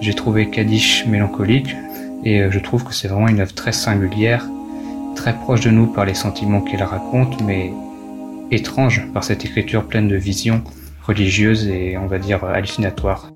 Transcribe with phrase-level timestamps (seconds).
[0.00, 1.74] J'ai trouvé Kadish mélancolique
[2.24, 4.46] et euh, je trouve que c'est vraiment une œuvre très singulière,
[5.14, 7.72] très proche de nous par les sentiments qu'elle raconte, mais
[8.50, 10.62] étrange par cette écriture pleine de visions
[11.04, 13.32] religieuses et on va dire hallucinatoires.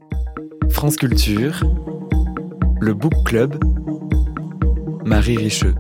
[0.71, 1.63] France Culture,
[2.81, 3.57] le Book Club,
[5.05, 5.75] Marie Richeux.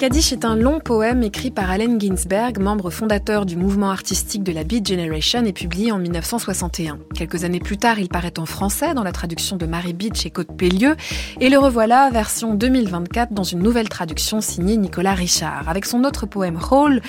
[0.00, 4.50] Kaddish est un long poème écrit par Allen Ginsberg, membre fondateur du mouvement artistique de
[4.50, 6.98] la Beat Generation et publié en 1961.
[7.14, 10.30] Quelques années plus tard, il paraît en français dans la traduction de Marie Beat chez
[10.30, 10.96] Côte Pélieu
[11.38, 15.68] et le revoilà version 2024 dans une nouvelle traduction signée Nicolas Richard.
[15.68, 17.02] Avec son autre poème Hall,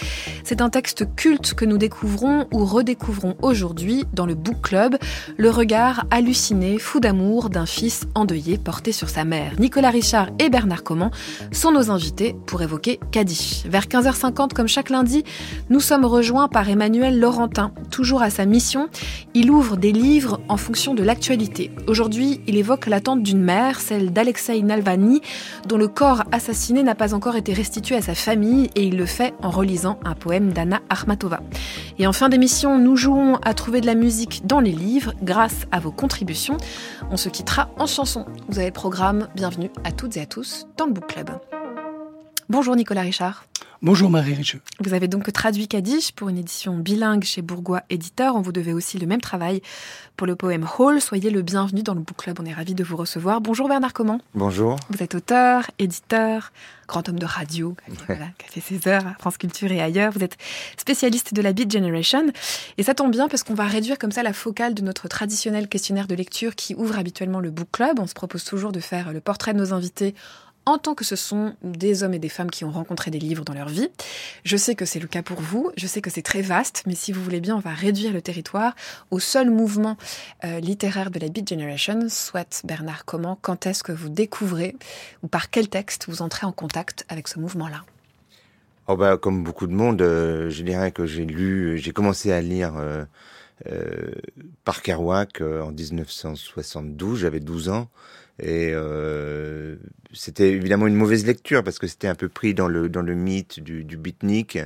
[0.43, 4.97] c'est un texte culte que nous découvrons ou redécouvrons aujourd'hui dans le Book Club,
[5.37, 9.53] le regard halluciné, fou d'amour d'un fils endeuillé porté sur sa mère.
[9.59, 11.11] Nicolas Richard et Bernard Comment
[11.53, 12.80] sont nos invités pour évoquer
[13.65, 15.23] vers 15h50, comme chaque lundi,
[15.69, 17.71] nous sommes rejoints par Emmanuel Laurentin.
[17.91, 18.89] Toujours à sa mission,
[19.33, 21.71] il ouvre des livres en fonction de l'actualité.
[21.87, 25.21] Aujourd'hui, il évoque l'attente d'une mère, celle d'Alexei Nalvani,
[25.67, 29.05] dont le corps assassiné n'a pas encore été restitué à sa famille, et il le
[29.05, 31.41] fait en relisant un poème d'Anna Akhmatova.
[31.99, 35.67] Et en fin d'émission, nous jouons à trouver de la musique dans les livres grâce
[35.71, 36.57] à vos contributions.
[37.11, 38.25] On se quittera en chanson.
[38.49, 39.27] Vous avez le programme.
[39.35, 41.29] Bienvenue à toutes et à tous dans le Book Club.
[42.51, 43.45] Bonjour Nicolas Richard.
[43.81, 44.59] Bonjour Marie Richeux.
[44.81, 48.35] Vous avez donc traduit Kaddish pour une édition bilingue chez Bourgois Éditeur.
[48.35, 49.61] On vous devait aussi le même travail
[50.17, 50.99] pour le poème Hall.
[50.99, 52.41] Soyez le bienvenu dans le Book Club.
[52.41, 53.39] On est ravis de vous recevoir.
[53.39, 54.19] Bonjour Bernard Comment.
[54.35, 54.75] Bonjour.
[54.89, 56.51] Vous êtes auteur, éditeur,
[56.89, 60.11] grand homme de radio, qui a fait ses heures à France Culture et ailleurs.
[60.11, 60.35] Vous êtes
[60.75, 62.33] spécialiste de la Beat Generation.
[62.77, 65.69] Et ça tombe bien parce qu'on va réduire comme ça la focale de notre traditionnel
[65.69, 67.97] questionnaire de lecture qui ouvre habituellement le Book Club.
[67.99, 70.15] On se propose toujours de faire le portrait de nos invités
[70.65, 73.43] en tant que ce sont des hommes et des femmes qui ont rencontré des livres
[73.43, 73.89] dans leur vie.
[74.43, 76.95] Je sais que c'est le cas pour vous, je sais que c'est très vaste, mais
[76.95, 78.75] si vous voulez bien, on va réduire le territoire
[79.09, 79.97] au seul mouvement
[80.43, 84.75] euh, littéraire de la Beat Generation, soit Bernard Comment, quand est-ce que vous découvrez
[85.23, 87.83] ou par quel texte vous entrez en contact avec ce mouvement-là?
[88.87, 92.41] Oh bah, Comme beaucoup de monde, euh, je dirais que j'ai lu, j'ai commencé à
[92.41, 94.11] lire euh,
[94.63, 97.89] par Kerouac en 1972, j'avais 12 ans.
[98.41, 99.75] Et euh,
[100.13, 103.13] c'était évidemment une mauvaise lecture parce que c'était un peu pris dans le dans le
[103.13, 104.57] mythe du, du beatnik,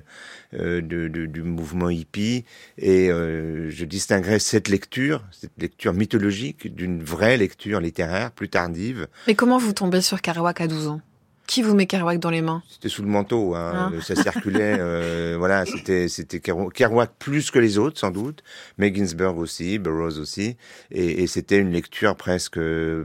[0.54, 2.46] euh, de, de, du mouvement hippie.
[2.78, 9.08] Et euh, je distinguerais cette lecture, cette lecture mythologique, d'une vraie lecture littéraire plus tardive.
[9.28, 11.02] Mais comment vous tombez sur Kerouac à 12 ans?
[11.48, 12.64] Qui vous met Kerouac dans les mains?
[12.70, 13.92] C'était sous le manteau, hein.
[13.96, 14.02] Ah.
[14.02, 14.78] ça circulait.
[14.80, 18.44] euh, voilà, c'était c'était Kerouac plus que les autres sans doute,
[18.78, 20.58] mais Ginsberg aussi, Burroughs aussi,
[20.92, 22.60] et, et c'était une lecture presque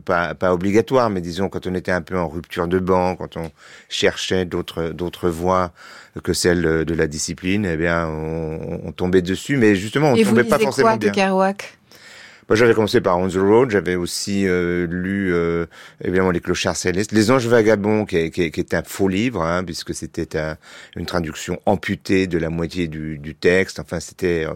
[0.05, 3.37] pas pas obligatoire, mais disons quand on était un peu en rupture de banc, quand
[3.37, 3.51] on
[3.89, 5.72] cherchait d'autres d'autres voies
[6.25, 10.25] que celles de la discipline, eh bien on, on tombait dessus, mais justement on et
[10.25, 11.11] tombait pas forcément quoi bien.
[11.11, 11.78] De Kerouac?
[12.50, 13.71] Moi, j'avais commencé par On the Road.
[13.71, 15.66] J'avais aussi euh, lu euh,
[16.03, 19.62] évidemment Les Clochards Célestes, Les Anges Vagabonds, qui, qui, qui est un faux livre, hein,
[19.62, 20.56] puisque c'était un,
[20.97, 23.78] une traduction amputée de la moitié du, du texte.
[23.78, 24.53] Enfin, c'était euh,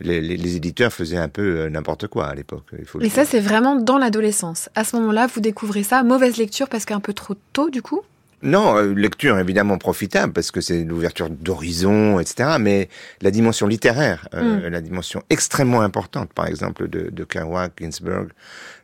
[0.00, 2.66] les, les, les, éditeurs faisaient un peu euh, n'importe quoi à l'époque.
[3.00, 4.68] Et ça, c'est vraiment dans l'adolescence.
[4.74, 6.02] À ce moment-là, vous découvrez ça.
[6.02, 8.02] Mauvaise lecture parce qu'un peu trop tôt, du coup.
[8.42, 12.56] Non, euh, lecture évidemment profitable parce que c'est l'ouverture d'horizons, etc.
[12.58, 12.88] Mais
[13.20, 14.72] la dimension littéraire, euh, mm.
[14.72, 18.28] la dimension extrêmement importante, par exemple, de, de Kerouac, Ginsberg,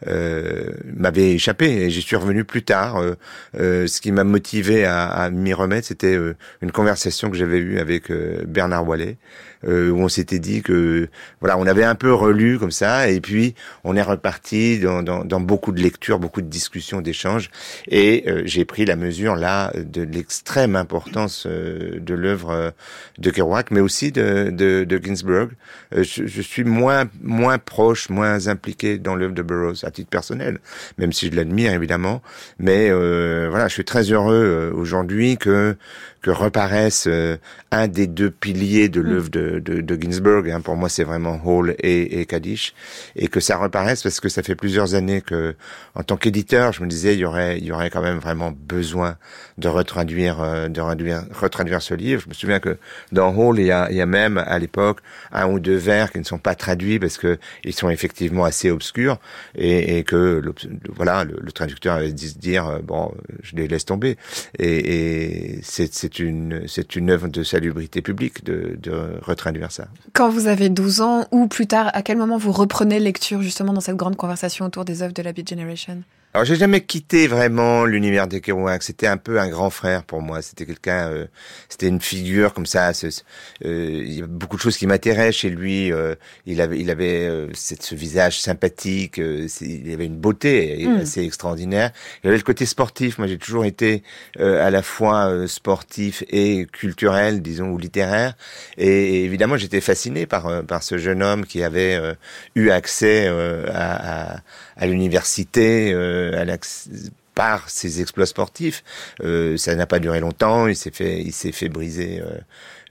[0.07, 2.97] euh, m'avait échappé et j'y suis revenu plus tard.
[2.99, 3.15] Euh,
[3.59, 7.59] euh ce qui m'a motivé à, à m'y remettre, c'était euh, une conversation que j'avais
[7.59, 8.13] eue avec
[8.47, 9.17] Bernard Wallet,
[9.65, 11.09] où on s'était dit que
[11.41, 15.25] voilà, on avait un peu relu comme ça, et puis on est reparti dans, dans,
[15.25, 17.51] dans beaucoup de lectures, beaucoup de discussions, d'échanges,
[17.89, 22.73] et j'ai pris la mesure là de l'extrême importance de l'œuvre
[23.19, 25.51] de Kerouac, mais aussi de, de, de Ginsberg.
[25.93, 30.59] Je, je, suis moins moins proche, moins impliqué dans l'œuvre de Burroughs à titre personnel,
[30.99, 32.23] même si je l'admire évidemment.
[32.59, 35.77] Mais euh, voilà, je suis très heureux euh, aujourd'hui que
[36.27, 37.37] que reparaisse euh,
[37.71, 39.05] un des deux piliers de mm.
[39.05, 40.51] l'œuvre de, de, de, Ginsberg.
[40.51, 40.61] Hein.
[40.61, 42.75] Pour moi, c'est vraiment Hall et, et Kaddish,
[43.15, 45.55] et que ça reparaisse parce que ça fait plusieurs années que,
[45.95, 48.51] en tant qu'éditeur, je me disais il y aurait il y aurait quand même vraiment
[48.51, 49.19] besoin
[49.59, 52.23] de retraduire euh, de retraduire, retraduire ce livre.
[52.25, 52.77] Je me souviens que
[53.13, 54.99] dans Hall, il y a, il y a même à l'époque
[55.31, 58.73] un ou deux vers qui ne sont pas traduits parce que ils sont effectivement assez
[58.73, 59.21] obscurs
[59.55, 60.53] et, et que le,
[60.91, 63.15] voilà le, le, traducteur avait dit se dire euh, bon
[63.45, 64.17] je les laisse tomber
[64.59, 66.16] et, et c'est
[66.67, 69.89] c'est une, œuvre de salubrité publique de, de retraduire ça.
[70.13, 73.73] Quand vous avez 12 ans ou plus tard, à quel moment vous reprenez lecture justement
[73.73, 76.03] dans cette grande conversation autour des œuvres de la Beat Generation?
[76.37, 78.83] Alors j'ai jamais quitté vraiment l'univers de Kerouac.
[78.83, 80.43] C'était un peu un grand frère pour moi.
[80.43, 81.27] C'était quelqu'un, euh,
[81.71, 82.91] c'était une figure comme ça.
[83.65, 85.91] Euh, il y a beaucoup de choses qui m'intéressent chez lui.
[85.91, 89.17] Euh, il avait, il avait ce visage sympathique.
[89.17, 90.97] il avait une beauté mm.
[90.99, 91.91] assez extraordinaire.
[92.23, 93.17] Il avait le côté sportif.
[93.17, 94.03] Moi j'ai toujours été
[94.39, 98.35] à la fois sportif et culturel, disons, ou littéraire.
[98.77, 101.99] Et, évidemment j'étais fasciné par par ce jeune homme qui avait
[102.57, 103.27] eu accès
[103.73, 104.41] à, à,
[104.77, 106.45] à l'université euh,
[107.35, 108.83] par ses exploits sportifs.
[109.23, 110.67] Euh, ça n'a pas duré longtemps.
[110.67, 112.39] Il s'est fait, il s'est fait briser euh,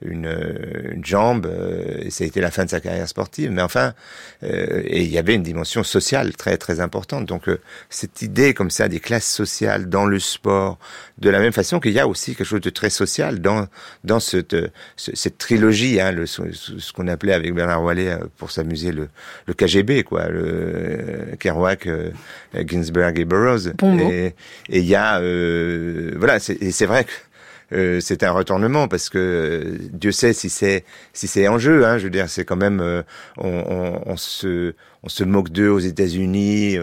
[0.02, 3.50] une, une jambe euh, et ça a été la fin de sa carrière sportive.
[3.50, 3.94] Mais enfin,
[4.42, 7.26] euh, et il y avait une dimension sociale très très importante.
[7.26, 7.58] Donc euh,
[7.88, 10.78] cette idée comme ça des classes sociales dans le sport,
[11.18, 13.66] de la même façon qu'il y a aussi quelque chose de très social dans
[14.04, 14.56] dans cette
[14.96, 19.08] cette trilogie, hein, le, ce, qu'on appelait avec Bernard Wallet pour s'amuser le,
[19.46, 21.88] le KGB, quoi, le Kerouac,
[22.54, 23.72] Ginsberg et Burroughs.
[23.82, 24.34] et
[24.68, 25.20] il y a
[26.16, 27.12] voilà, et c'est vrai que
[27.72, 31.84] euh, c'est un retournement parce que euh, Dieu sait si c'est si c'est en jeu.
[31.84, 33.02] Hein, je veux dire, c'est quand même euh,
[33.38, 36.78] on, on, on, se on se moque d'eux aux États-Unis.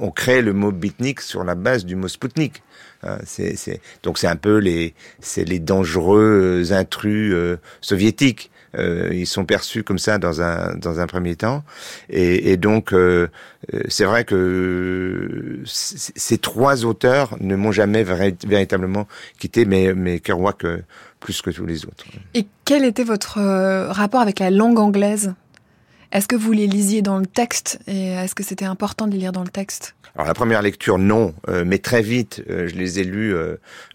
[0.00, 2.62] on crée le mot beatnik sur la base du mot Sputnik.
[3.02, 7.34] Hein, c'est donc c'est un peu les c'est les dangereux intrus
[7.80, 8.50] soviétiques.
[8.76, 11.64] Euh, ils sont perçus comme ça dans un dans un premier temps,
[12.08, 13.26] et, et donc euh,
[13.88, 19.08] c'est vrai que ces trois auteurs ne m'ont jamais véritablement
[19.40, 20.84] quitté, mais mais Kerouac euh,
[21.18, 22.04] plus que tous les autres.
[22.34, 23.40] Et quel était votre
[23.90, 25.34] rapport avec la langue anglaise?
[26.12, 27.80] Est-ce que vous les lisiez dans le texte?
[27.88, 29.96] Et est-ce que c'était important de les lire dans le texte?
[30.14, 31.34] Alors la première lecture, non,
[31.64, 33.34] mais très vite, je les ai lus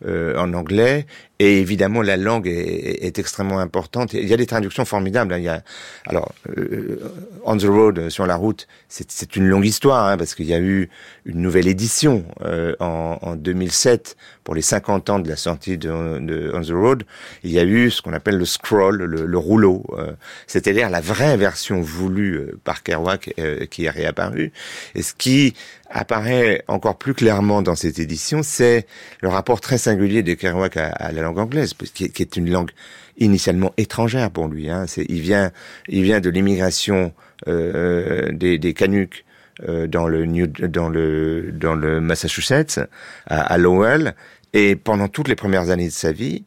[0.06, 1.08] en anglais
[1.40, 4.14] et évidemment, la langue est, est, extrêmement importante.
[4.14, 5.34] Il y a des traductions formidables.
[5.34, 5.38] Hein.
[5.38, 5.64] Il y a,
[6.06, 7.00] alors, euh,
[7.44, 10.54] On the Road, euh, sur la route, c'est une longue histoire, hein, parce qu'il y
[10.54, 10.90] a eu
[11.26, 16.20] une nouvelle édition euh, en, en, 2007 pour les 50 ans de la sortie de,
[16.20, 17.04] de On the Road.
[17.44, 20.14] Il y a eu ce qu'on appelle le scroll, le, le rouleau, euh,
[20.48, 23.34] c'est-à-dire la vraie version voulue euh, par Kerouac
[23.72, 24.54] qui est réapparue.
[24.94, 25.56] Et ce qui
[25.96, 28.86] apparaît encore plus clairement dans cette édition, c'est
[29.22, 32.52] le rapport très singulier de Kerouac à, à la langue anglaise, qui, qui est une
[32.52, 32.72] langue
[33.18, 34.70] initialement étrangère pour lui.
[34.70, 34.86] Hein.
[34.98, 35.52] il vient,
[35.88, 37.14] il vient de l'immigration
[37.48, 39.24] euh, des, des Canucks
[39.68, 42.82] euh, dans le New, dans le dans le Massachusetts
[43.28, 44.16] à, à, Lowell,
[44.52, 46.44] et pendant toutes les premières années de sa vie,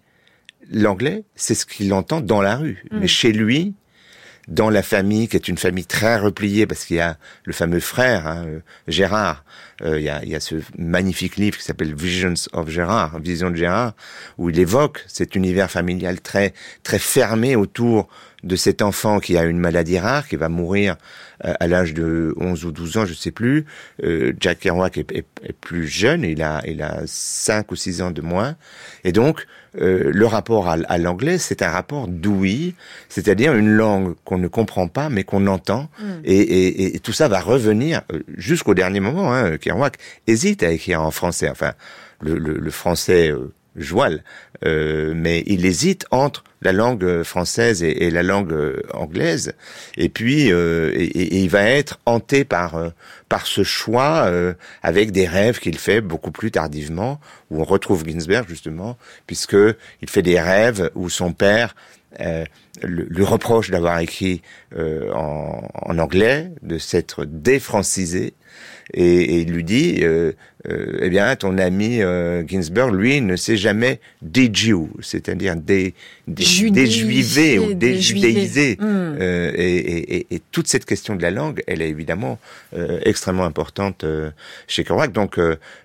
[0.70, 2.84] l'anglais, c'est ce qu'il entend dans la rue.
[2.90, 2.98] Mm.
[3.00, 3.72] Mais chez lui,
[4.48, 7.80] dans la famille, qui est une famille très repliée, parce qu'il y a le fameux
[7.80, 9.44] frère, hein, euh, Gérard,
[9.82, 13.20] euh, il, y a, il, y a, ce magnifique livre qui s'appelle Visions of Gérard,
[13.20, 13.92] Vision de Gérard,
[14.38, 18.08] où il évoque cet univers familial très, très fermé autour
[18.42, 20.96] de cet enfant qui a une maladie rare, qui va mourir
[21.44, 23.66] euh, à l'âge de 11 ou 12 ans, je sais plus.
[24.40, 28.10] Jack Kerouac est, est, est, plus jeune, il a, il a 5 ou 6 ans
[28.12, 28.56] de moins.
[29.04, 29.46] Et donc,
[29.80, 32.75] euh, le rapport à, l'anglais, c'est un rapport d'ouïe,
[33.08, 36.04] c'est-à-dire une langue qu'on ne comprend pas mais qu'on entend, mm.
[36.25, 39.32] et, tout ça va revenir euh, jusqu'au dernier moment.
[39.32, 39.56] Hein.
[39.58, 39.96] Kerouac
[40.26, 41.72] hésite à écrire en français, enfin
[42.20, 44.22] le, français euh, joual,
[44.64, 49.54] mais il hésite entre la langue française et, la langue anglaise.
[49.96, 52.90] Et puis, euh, et, il va être hanté par euh,
[53.28, 57.20] par ce choix euh, avec des rêves qu'il fait beaucoup plus tardivement,
[57.50, 58.96] où on retrouve Ginsberg justement,
[59.26, 59.56] puisque
[60.02, 61.75] il fait des rêves où son père
[62.82, 64.40] lui reproche d'avoir écrit
[64.75, 68.35] en, en, anglais, de s'être défrancisé,
[68.94, 70.32] et, il lui dit, euh,
[70.68, 75.94] euh, eh bien, ton ami euh, Ginsberg, lui, ne sait jamais déjiu, c'est-à-dire des,
[76.26, 78.76] déjuiver ou déjudéiser.
[78.78, 79.16] Hmm.
[79.20, 82.38] Et, et, toute cette question de la langue, elle est évidemment
[83.02, 84.04] extrêmement importante
[84.66, 85.12] chez Kerouac.
[85.12, 85.38] Donc,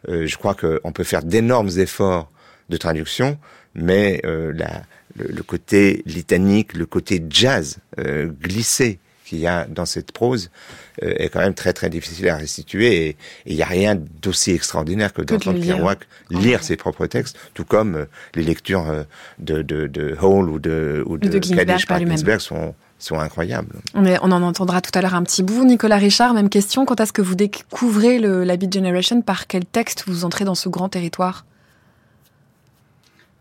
[0.07, 2.31] je crois qu'on peut faire d'énormes efforts
[2.69, 3.37] de traduction,
[3.75, 4.83] mais la,
[5.15, 7.77] le, côté litanique, le côté jazz
[8.41, 10.49] glissé qu'il y a dans cette prose
[11.01, 14.51] euh, est quand même très très difficile à restituer et il n'y a rien d'aussi
[14.51, 19.03] extraordinaire que d'entendre Kerouac lire ses propres textes, tout comme euh, les lectures euh,
[19.39, 23.75] de, de, de Hall ou de, ou de, de Ginsberg, par Ginsberg sont sont incroyables.
[23.95, 25.65] On, on, en entendra tout à l'heure un petit bout.
[25.65, 26.85] Nicolas Richard, même question.
[26.85, 29.21] Quand est-ce que vous découvrez le, la Beat Generation?
[29.21, 31.45] Par quel texte vous entrez dans ce grand territoire?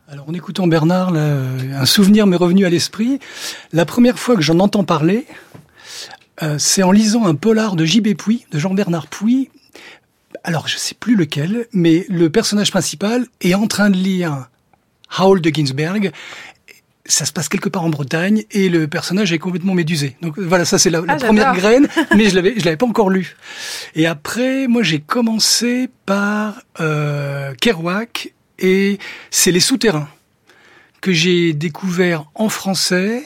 [0.08, 3.20] Alors en écoutant Bernard, un souvenir m'est revenu à l'esprit.
[3.72, 5.26] La première fois que j'en entends parler,
[6.42, 8.14] euh, c'est en lisant un polar de J.B.
[8.14, 9.50] Puy, de Jean-Bernard Puy.
[10.44, 14.48] Alors, je sais plus lequel, mais le personnage principal est en train de lire
[15.18, 16.10] Howl de Ginsberg.
[17.04, 20.16] ça se passe quelque part en Bretagne et le personnage est complètement médusé.
[20.20, 23.10] Donc voilà, ça c'est la, Ah, première graine, mais je l'avais, je l'avais pas encore
[23.10, 23.36] lu.
[23.94, 28.98] Et après, moi j'ai commencé par euh, Kerouac et
[29.30, 30.08] c'est les souterrains
[31.00, 33.24] que j'ai découvert en français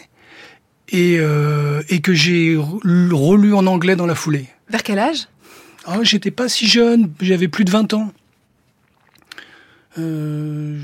[0.90, 4.46] et, euh, et que j'ai re- relu en anglais dans la foulée.
[4.68, 5.28] Vers quel âge?
[5.84, 8.12] Ah, j'étais pas si jeune, j'avais plus de 20 ans.
[9.98, 10.78] Euh,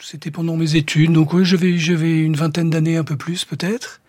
[0.00, 4.00] c'était pendant mes études, donc oui, j'avais, une vingtaine d'années, un peu plus peut-être.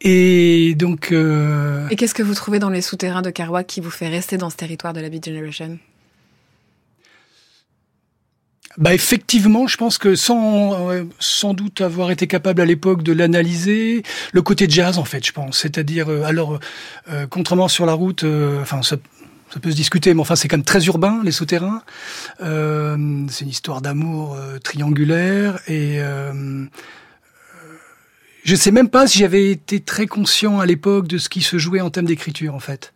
[0.00, 3.90] Et donc, euh, Et qu'est-ce que vous trouvez dans les souterrains de Kerouac qui vous
[3.90, 5.78] fait rester dans ce territoire de la Beat Generation?
[8.78, 10.78] Bah effectivement, je pense que sans
[11.18, 15.32] sans doute avoir été capable à l'époque de l'analyser, le côté jazz en fait, je
[15.32, 15.58] pense.
[15.58, 16.60] C'est-à-dire, euh, alors,
[17.10, 18.96] euh, contrairement sur la route, euh, enfin ça,
[19.52, 21.82] ça peut se discuter, mais enfin c'est quand même très urbain les souterrains.
[22.40, 22.96] Euh,
[23.28, 25.98] c'est une histoire d'amour triangulaire et
[28.44, 31.58] je sais même pas si j'avais été très conscient à l'époque de ce qui se
[31.58, 32.92] jouait en termes d'écriture en fait.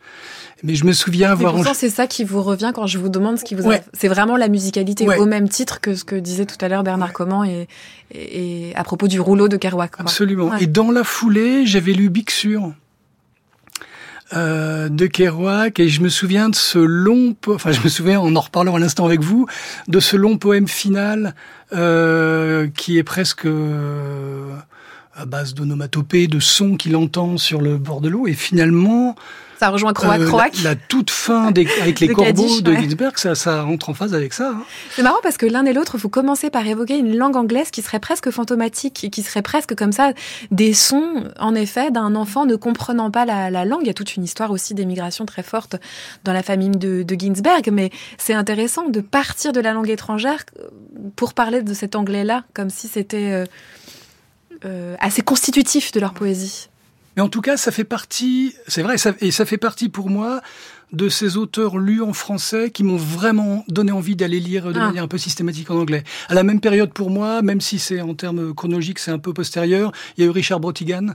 [0.65, 3.37] Mais je me souviens avoir pourtant, c'est ça qui vous revient quand je vous demande
[3.39, 3.65] ce qui vous.
[3.65, 3.83] a- Ouais.
[3.95, 5.19] C'est vraiment la musicalité Ouais.
[5.19, 7.67] au même titre que ce que disait tout à l'heure Bernard Comment et,
[8.13, 9.91] et, et à propos du rouleau de Kerouac.
[9.97, 10.03] quoi.
[10.03, 10.51] Absolument.
[10.51, 10.63] Ouais.
[10.63, 12.73] Et dans la foulée, j'avais lu Bixure
[14.35, 18.35] euh, de Kerouac et je me souviens de ce long, enfin je me souviens en
[18.35, 19.47] en reparlant à l'instant avec vous,
[19.89, 21.35] de ce long poème final
[21.75, 24.55] euh, qui est presque euh,
[25.15, 29.17] à base d'onomatopée, de sons qu'il entend sur le bord de l'eau et finalement
[29.63, 30.21] Ça rejoint Croac.
[30.21, 30.57] euh, Croac.
[30.63, 32.83] la, la toute fin des, avec les De corbeaux Kadish, de ouais.
[32.83, 34.49] Ginsberg, ça, ça rentre en phase avec ça.
[34.51, 34.65] hein.
[34.91, 37.81] C'est marrant parce que l'un et l'autre, vous commencez par évoquer une langue anglaise qui
[37.83, 40.13] serait presque fantomatique, et qui serait presque comme ça,
[40.51, 43.83] des sons, en effet, d'un enfant ne comprenant pas la, la langue.
[43.83, 45.77] Il y a toute une histoire aussi d'émigration très forte
[46.25, 50.45] dans la famille de, de Ginsberg, mais c'est intéressant de partir de la langue étrangère
[51.15, 53.45] pour parler de cet anglais-là, comme si c'était euh,
[54.65, 56.69] euh, assez constitutif de leur poésie.
[57.17, 60.09] Mais en tout cas, ça fait partie, c'est vrai, ça, et ça fait partie pour
[60.11, 60.41] moi
[60.93, 64.87] de ces auteurs lus en français qui m'ont vraiment donné envie d'aller lire de Ah.
[64.89, 66.05] manière un peu systématique en anglais.
[66.29, 69.33] À la même période pour moi, même si c'est en termes chronologiques, c'est un peu
[69.33, 71.09] postérieur, il y a eu Richard Brotigan,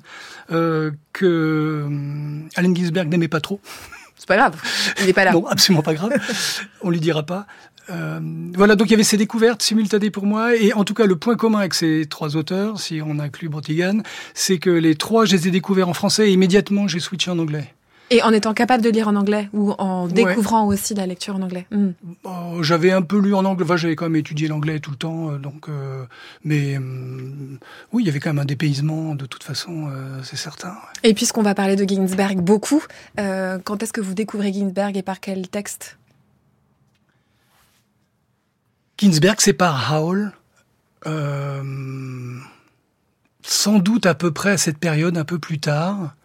[0.51, 3.59] euh, que hum, Allen Ginsberg n'aimait pas trop.
[4.15, 4.55] C'est pas grave,
[4.99, 5.31] il n'est pas là.
[5.33, 6.11] Non, absolument pas grave.
[6.81, 7.45] On lui dira pas.
[7.89, 8.19] Euh,
[8.55, 11.15] voilà, donc il y avait ces découvertes simultanées pour moi, et en tout cas le
[11.15, 13.99] point commun avec ces trois auteurs, si on inclut Brotigan,
[14.33, 17.39] c'est que les trois, je les ai découverts en français et immédiatement j'ai switché en
[17.39, 17.73] anglais.
[18.09, 20.13] Et en étant capable de lire en anglais ou en Ouais.
[20.13, 21.65] découvrant aussi la lecture en anglais.
[21.71, 21.89] Hmm.
[22.61, 25.31] J'avais un peu lu en anglais, enfin, j'avais quand même étudié l'anglais tout le temps,
[25.31, 26.05] euh, donc euh,
[26.45, 27.57] mais hum,
[27.91, 30.69] oui, il y avait quand même un dépaysement de toute façon, euh, c'est certain.
[30.69, 31.09] ouais.
[31.09, 32.81] Et puisqu'on va parler de Ginsberg beaucoup,
[33.19, 35.97] euh, quand est-ce que vous découvrez Ginsberg et par quel texte?
[38.97, 40.31] Ginsberg, c'est par Howell.
[41.05, 41.63] Euh,
[43.43, 46.15] sans doute à peu près à cette période, un peu plus tard.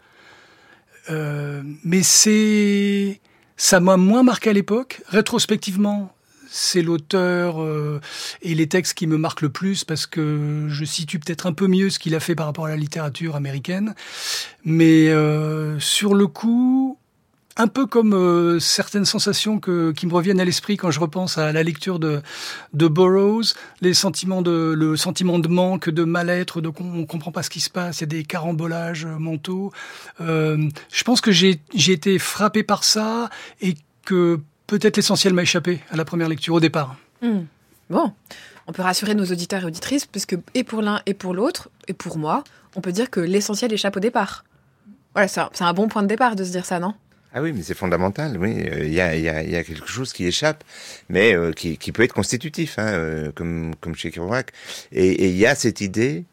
[1.10, 3.20] Euh, mais c'est,
[3.56, 5.02] ça m'a moins marqué à l'époque.
[5.06, 6.14] Rétrospectivement,
[6.48, 8.00] c'est l'auteur euh,
[8.42, 11.66] et les textes qui me marquent le plus parce que je situe peut-être un peu
[11.66, 13.94] mieux ce qu'il a fait par rapport à la littérature américaine.
[14.64, 16.81] Mais euh, sur le coup,
[17.56, 21.52] un peu comme euh, certaines sensations qui me reviennent à l'esprit quand je repense à
[21.52, 22.22] la lecture de,
[22.72, 27.42] de Burroughs, les sentiments de, le sentiment de manque, de mal-être, de on comprend pas
[27.42, 29.72] ce qui se passe, il y a des carambolages euh, mentaux.
[30.20, 33.30] Euh, je pense que j'ai été frappé par ça
[33.60, 36.96] et que peut-être l'essentiel m'a échappé à la première lecture au départ.
[37.20, 37.42] Hmm.
[37.90, 38.12] Bon,
[38.66, 41.92] on peut rassurer nos auditeurs et auditrices, puisque et pour l'un et pour l'autre, et
[41.92, 42.42] pour moi,
[42.74, 44.44] on peut dire que l'essentiel échappe au départ.
[45.14, 46.94] Voilà, c'est un, c'est un bon point de départ de se dire ça, non?
[47.34, 48.36] Ah oui, mais c'est fondamental.
[48.38, 50.62] Oui, Euh, il y, a, y, a, y a quelque chose qui échappe,
[51.08, 54.50] mais euh, qui, qui peut être constitutif, hein, euh, comme comme chez Kerouac.
[54.92, 56.24] Et il y a cette idée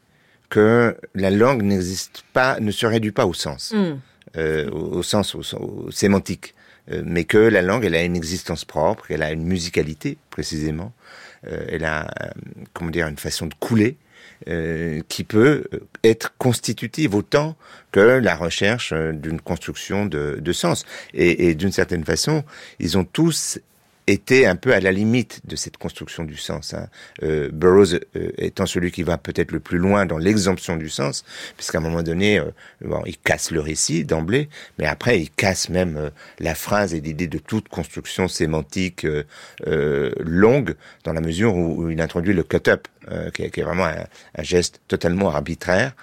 [0.49, 3.73] que la langue n'existe pas, ne se réduit pas au sens,
[4.35, 6.53] euh, au, au sens au, au sémantique,
[7.03, 10.91] mais que la langue, elle a une existence propre, qu'elle a une musicalité précisément,
[11.43, 12.07] elle a
[12.73, 13.95] comment dire une façon de couler.
[14.47, 15.65] Euh, qui peut
[16.03, 17.57] être constitutive autant
[17.91, 20.85] que la recherche euh, d'une construction de, de sens.
[21.13, 22.43] Et, et d'une certaine façon,
[22.79, 23.59] ils ont tous
[24.13, 26.73] été un peu à la limite de cette construction du sens.
[26.73, 26.87] Hein.
[27.23, 31.23] Euh, Burroughs euh, étant celui qui va peut-être le plus loin dans l'exemption du sens,
[31.55, 32.45] puisqu'à un moment donné, euh,
[32.81, 37.01] bon, il casse le récit d'emblée, mais après il casse même euh, la phrase et
[37.01, 39.23] l'idée de toute construction sémantique euh,
[39.67, 42.87] euh, longue, dans la mesure où, il introduit le cut-up,
[43.33, 45.95] qui, est, qui est vraiment un, un geste totalement arbitraire,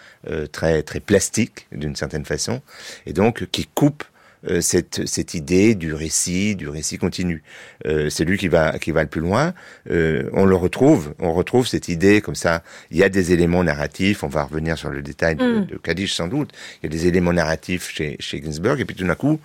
[0.50, 2.62] très très plastique d'une certaine façon,
[3.06, 4.02] et donc qui coupe
[4.49, 7.43] euh, cette, cette idée du récit, du récit continu.
[7.87, 9.55] Euh, c'est lui qui va, qui va le plus loin.
[9.90, 12.62] Euh, on le retrouve, on retrouve cette idée comme ça.
[12.90, 15.66] Il y a des éléments narratifs, on va revenir sur le détail de, Mm.
[15.66, 16.50] de Kaddish sans doute.
[16.83, 19.40] Il y a des éléments narratifs chez, chez Ginsberg, et puis tout d'un coup,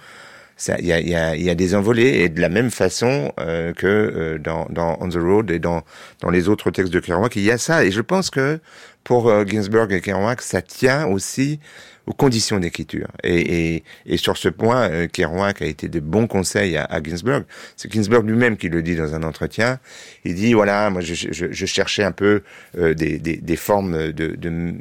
[0.80, 3.74] il y a, y, a, y a des envolées, et de la même façon euh,
[3.74, 5.84] que euh, dans, dans On the Road et dans,
[6.22, 7.84] dans les autres textes de Kerouac, il y a ça.
[7.84, 8.60] Et je pense que
[9.04, 11.60] pour euh, Ginsberg et Kerouac, ça tient aussi
[12.08, 13.08] aux conditions d'écriture.
[13.24, 17.02] Et, et, et sur ce point, euh, Kerouac a été de bons conseils à, à
[17.02, 17.44] Ginsberg.
[17.76, 19.80] C'est Ginsberg lui-même qui le dit dans un entretien.
[20.26, 22.42] Il dit voilà, moi je, je, je cherchais un peu
[22.78, 24.74] euh, des, des, des formes de, de,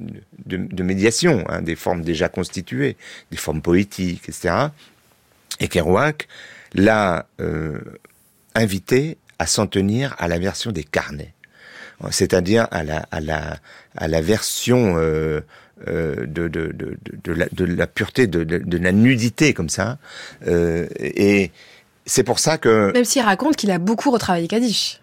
[0.46, 2.96] de, de médiation, hein, des formes déjà constituées,
[3.30, 4.54] des formes poétiques, etc.
[5.60, 6.26] Et Kerouac
[6.74, 7.78] l'a euh,
[8.54, 11.34] invité à s'en tenir à la version des carnets,
[12.10, 13.58] c'est-à-dire à la, à la,
[13.96, 15.40] à la version euh,
[15.88, 19.98] euh, de, de, de, de, la, de la pureté, de, la nudité comme ça.
[20.46, 21.50] Et
[22.06, 22.92] c'est pour ça que...
[22.92, 25.00] Même s'il raconte qu'il a beaucoup retravaillé Kaddish.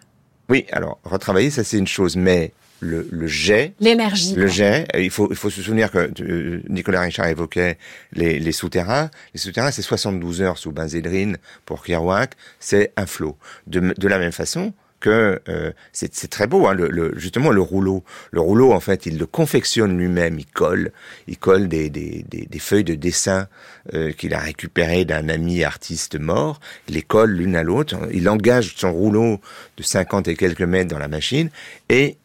[0.48, 4.34] Oui, alors, retravailler, ça c'est une chose, mais le, le jet, L'énergie.
[4.34, 7.76] le jet, il faut, il faut se souvenir que euh, Nicolas Richard évoquait
[8.12, 9.10] les, les souterrains.
[9.34, 13.36] Les souterrains, c'est 72 heures sous benzédrine pour Kerouac, c'est un flot.
[13.66, 17.50] De, de la même façon que euh, c'est c'est très beau, hein, le, le- justement
[17.52, 18.02] le rouleau.
[18.32, 20.90] Le rouleau, en fait, il le confectionne lui-même, il colle,
[21.28, 23.46] il colle des, des, des, des feuilles de dessin
[23.94, 26.58] euh, qu'il a récupérées d'un ami artiste mort,
[26.88, 29.40] il les colle l'une à l'autre, il engage son rouleau
[29.76, 31.48] de 50 et quelques mètres dans la machine
[31.88, 32.16] et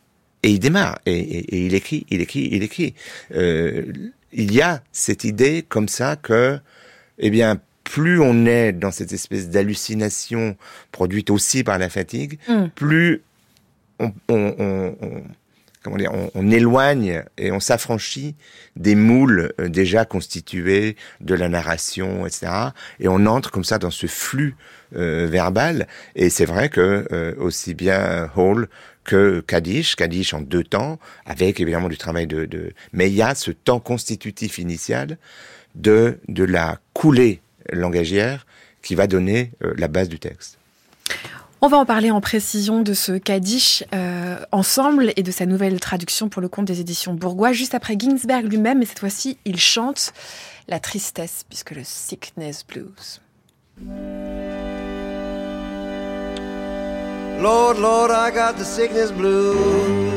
[0.44, 2.94] et il démarre et, et- et il écrit, il écrit, il écrit.
[3.34, 3.86] Euh,
[4.32, 6.60] il y a cette idée comme ça que,
[7.20, 10.56] eh bien, plus on est dans cette espèce d'hallucination
[10.92, 12.66] produite aussi par la fatigue, Mm.
[12.76, 13.22] plus
[14.00, 15.24] on, on- on- on-
[15.84, 18.36] comment dire, on, on éloigne et on s'affranchit
[18.78, 22.48] des moules euh, déjà constitués de la narration, etc.
[23.00, 24.56] Et on entre comme ça dans ce flux
[24.96, 25.88] euh, verbal.
[26.16, 28.68] Et c'est vrai que euh, aussi bien Hall
[29.04, 33.36] que Kaddish, Kaddish en deux temps, avec évidemment du travail de, mais il y a
[33.36, 35.18] ce temps constitutif initial
[35.76, 37.42] de de la coulée
[37.72, 38.46] langagière
[38.82, 40.58] qui va donner euh, la base du texte.
[41.66, 45.80] On va en parler en précision de ce Kaddish euh, ensemble et de sa nouvelle
[45.80, 49.58] traduction pour le compte des éditions Bourgois, juste après Ginsberg lui-même, mais cette fois-ci, il
[49.58, 50.12] chante
[50.68, 53.22] la tristesse, puisque le sickness blues.
[57.42, 60.14] Lord, Lord, I got the sickness blues.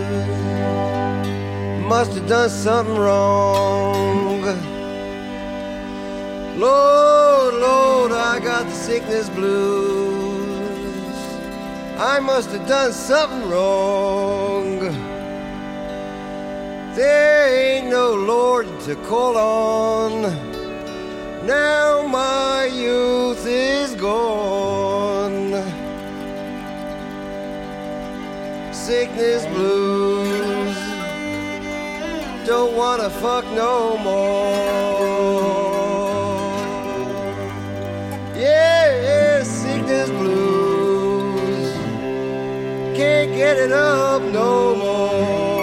[1.86, 4.42] Must have done something wrong.
[6.58, 10.26] Lord, Lord, I got the sickness blues.
[11.98, 14.80] I must have done something wrong.
[16.94, 20.22] There ain't no Lord to call on.
[21.46, 24.85] Now my youth is gone.
[28.86, 30.76] Sickness blues.
[32.46, 35.42] Don't wanna fuck no more.
[38.36, 41.72] Yeah, sickness blues.
[42.96, 45.56] Can't get it up no more.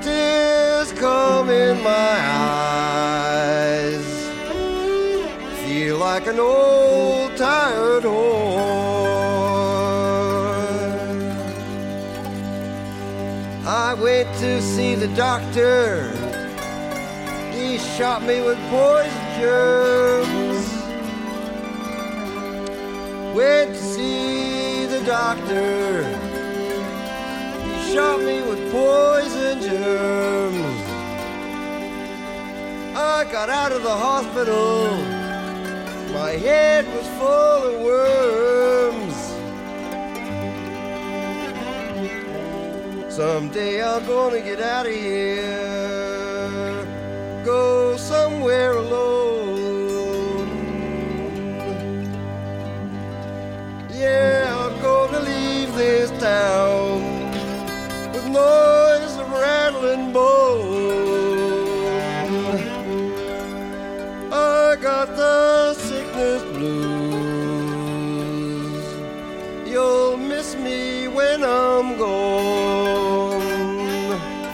[0.00, 2.18] Tears come in my
[3.50, 4.06] eyes.
[5.64, 8.51] Feel like an old tired horse.
[13.74, 16.10] I went to see the doctor.
[17.54, 20.66] He shot me with poison germs.
[23.34, 26.04] Went to see the doctor.
[27.64, 30.82] He shot me with poison germs.
[32.94, 34.84] I got out of the hospital.
[36.12, 38.41] My head was full of worms.
[43.22, 45.61] Someday I'm gonna get out of here.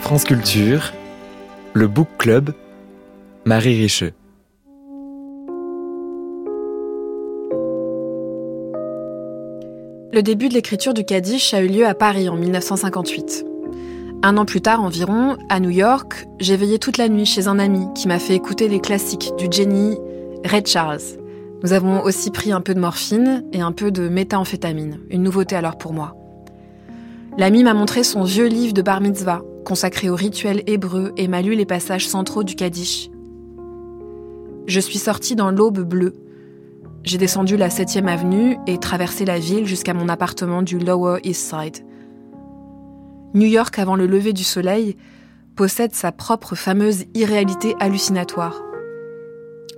[0.09, 0.91] France Culture,
[1.73, 2.55] le Book Club,
[3.45, 4.13] Marie Richeux.
[10.11, 13.45] Le début de l'écriture du Kaddish a eu lieu à Paris en 1958.
[14.23, 17.59] Un an plus tard environ, à New York, j'ai veillé toute la nuit chez un
[17.59, 19.95] ami qui m'a fait écouter les classiques du Jenny
[20.43, 21.19] Red Charles.
[21.61, 25.55] Nous avons aussi pris un peu de morphine et un peu de méthamphétamine, une nouveauté
[25.55, 26.15] alors pour moi.
[27.37, 31.41] L'ami m'a montré son vieux livre de bar mitzvah, consacré au rituel hébreu, et m'a
[31.41, 33.09] lu les passages centraux du Kaddish.
[34.67, 36.13] Je suis sortie dans l'aube bleue.
[37.03, 41.49] J'ai descendu la 7e avenue et traversé la ville jusqu'à mon appartement du Lower East
[41.49, 41.85] Side.
[43.33, 44.97] New York avant le lever du soleil
[45.55, 48.61] possède sa propre fameuse irréalité hallucinatoire.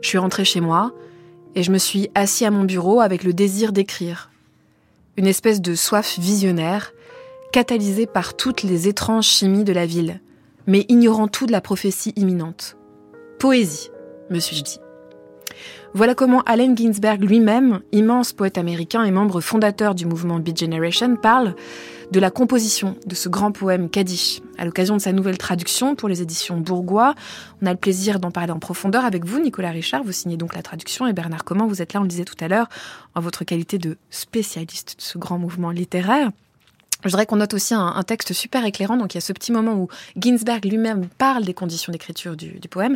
[0.02, 0.94] Je suis rentrée chez moi
[1.56, 4.30] et je me suis assis à mon bureau avec le désir d'écrire.
[5.18, 6.94] Une espèce de soif visionnaire,
[7.52, 10.22] catalysée par toutes les étranges chimies de la ville,
[10.68, 12.78] mais ignorant tout de la prophétie imminente.
[13.40, 13.90] Poésie,
[14.30, 14.80] me suis-je dit.
[15.94, 21.18] Voilà comment Allen Ginsberg lui-même, immense poète américain et membre fondateur du mouvement Beat Generation,
[21.18, 21.54] parle
[22.12, 24.40] de la composition de ce grand poème Kaddish.
[24.58, 27.14] À l'occasion de sa nouvelle traduction pour les éditions Bourgois,
[27.62, 30.04] on a le plaisir d'en parler en profondeur avec vous, Nicolas Richard.
[30.04, 32.42] Vous signez donc la traduction et Bernard Comment, vous êtes là, on le disait tout
[32.42, 32.70] à l'heure,
[33.14, 36.32] en votre qualité de spécialiste de ce grand mouvement littéraire.
[37.04, 38.98] Je voudrais qu'on note aussi un, texte super éclairant.
[38.98, 39.88] Donc il y a ce petit moment où
[40.18, 42.96] Ginsberg lui-même parle des conditions d'écriture du, poème,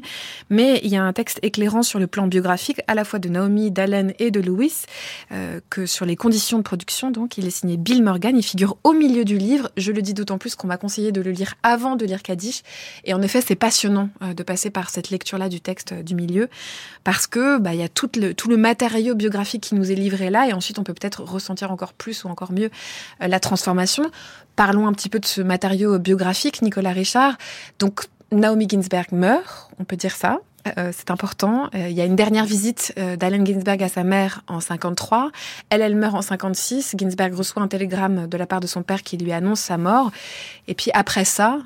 [0.50, 3.28] mais il y a un texte éclairant sur le plan biographique, à la fois de
[3.30, 4.84] Naomi, d'Allen et de Lewis,
[5.32, 7.12] euh, que sur les conditions de production.
[7.12, 8.38] Donc il est signé Bill Morgan.
[8.38, 9.70] Il figure au milieu du livre.
[9.76, 12.62] Je le dis d'autant plus qu'on m'a conseillé de le lire avant de lire Kaddish.
[13.04, 16.16] Et en effet, c'est passionnant euh, de passer par cette lecture-là du texte euh, du
[16.16, 16.50] milieu,
[17.04, 19.96] parce que bah, il y a tout le, tout le matériau biographique qui nous est
[19.96, 22.70] livré là, et ensuite on peut peut-être ressentir encore plus ou encore mieux
[23.20, 23.95] la transformation
[24.56, 27.38] Parlons un petit peu de ce matériau biographique, Nicolas Richard.
[27.80, 30.40] Donc, Naomi Ginsberg meurt, on peut dire ça.
[30.78, 31.70] Euh, c'est important.
[31.76, 35.32] Euh, il y a une dernière visite euh, d'Allen Ginsberg à sa mère en 53.
[35.70, 36.96] Elle, elle meurt en 56.
[36.98, 40.12] Ginsberg reçoit un télégramme de la part de son père qui lui annonce sa mort.
[40.68, 41.60] Et puis après ça,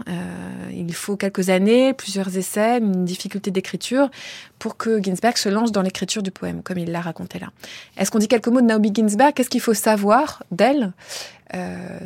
[0.72, 4.10] il faut quelques années, plusieurs essais, une difficulté d'écriture
[4.58, 7.48] pour que Ginsberg se lance dans l'écriture du poème, comme il l'a raconté là.
[7.96, 9.34] Est-ce qu'on dit quelques mots de Naomi Ginsberg?
[9.34, 10.92] Qu'est-ce qu'il faut savoir d'elle?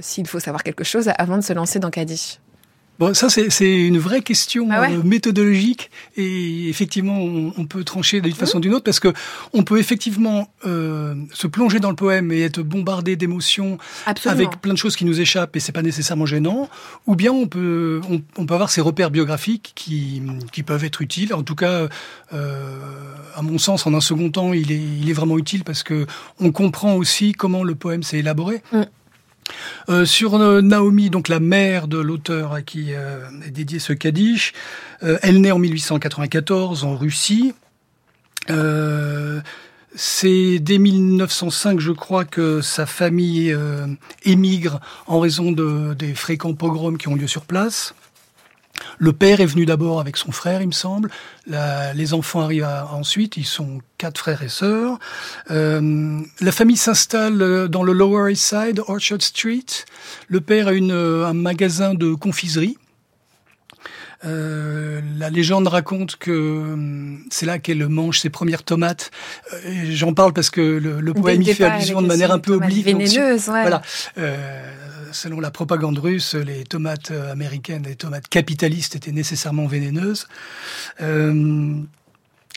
[0.02, 2.40] S'il faut savoir quelque chose avant de se lancer dans Kaddish.
[3.00, 5.90] Bon, ça c'est une vraie question ah euh, méthodologique.
[6.16, 9.12] Et effectivement on, peut trancher d'une façon ou d'une autre parce que
[9.52, 13.80] on peut effectivement euh, se plonger dans le poème et être bombardé d'émotions
[14.26, 16.70] avec plein de choses qui nous échappent et c'est pas nécessairement gênant.
[17.08, 18.00] Ou bien on peut
[18.38, 21.34] on, peut avoir ces repères biographiques qui, qui peuvent être utiles.
[21.34, 21.88] En tout cas
[22.32, 22.80] euh,
[23.34, 26.06] à mon sens en un second temps il est il est vraiment utile parce que
[26.40, 28.62] on comprend aussi comment le poème s'est élaboré.
[28.72, 28.84] Mm.
[29.90, 33.94] Euh, sur euh, Naomi, donc la mère de l'auteur à qui euh, est dédié ce
[33.94, 34.54] Kaddish,
[35.02, 37.54] elle naît en 1894 en Russie.
[39.96, 43.54] c'est dès 1905, je crois, que sa famille
[44.24, 47.94] émigre en raison de, des fréquents pogroms qui ont lieu sur place.
[48.98, 51.10] Le père est venu d'abord avec son frère, il me semble.
[51.48, 53.38] les enfants arrivent ensuite.
[53.38, 55.00] Ils sont quatre frères et sœurs.
[55.52, 59.66] Euh, la famille s'installe euh, dans le Lower East Side, Orchard Street.
[60.28, 62.78] Le père a une, euh, un magasin de confiserie.
[64.24, 66.76] la légende raconte que
[67.30, 69.12] c'est là qu'elle mange ses premières tomates.
[69.90, 72.86] J'en parle parce que le, poème y fait allusion de manière un peu oblique.
[72.86, 73.82] Vénéneuse, Voilà
[75.13, 80.28] selon la propagande russe, les tomates euh, américaines, les tomates capitalistes étaient nécessairement vénéneuses.
[81.02, 81.76] Euh,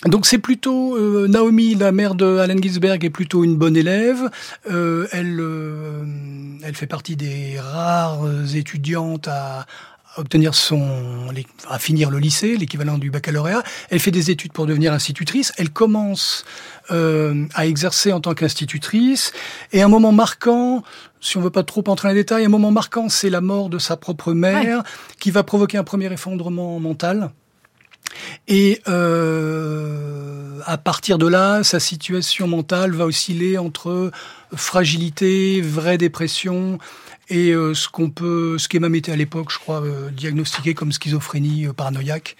[0.04, 4.30] donc c'est plutôt euh, Naomi, la mère de Allen Ginsberg, est plutôt une bonne élève.
[4.66, 5.42] elle,
[6.62, 9.66] elle fait partie des rares étudiantes à,
[10.18, 11.28] obtenir son,
[11.68, 13.62] à finir le lycée, l'équivalent du baccalauréat.
[13.90, 15.52] Elle fait des études pour devenir institutrice.
[15.58, 16.46] Elle commence
[16.88, 19.32] à exercer en tant qu'institutrice.
[19.72, 20.82] Et un moment marquant,
[21.26, 23.68] si on veut pas trop entrer dans les détails, un moment marquant, c'est la mort
[23.68, 24.84] de sa propre mère,
[25.18, 27.30] qui va provoquer un premier effondrement mental.
[28.46, 34.12] Et euh, à partir de là, sa situation mentale va osciller entre
[34.54, 36.78] fragilité, vraie dépression,
[37.28, 40.10] et euh, ce qu'on peut, ce qui est même été à l'époque, je crois, euh,
[40.10, 42.36] diagnostiqué comme schizophrénie paranoïaque.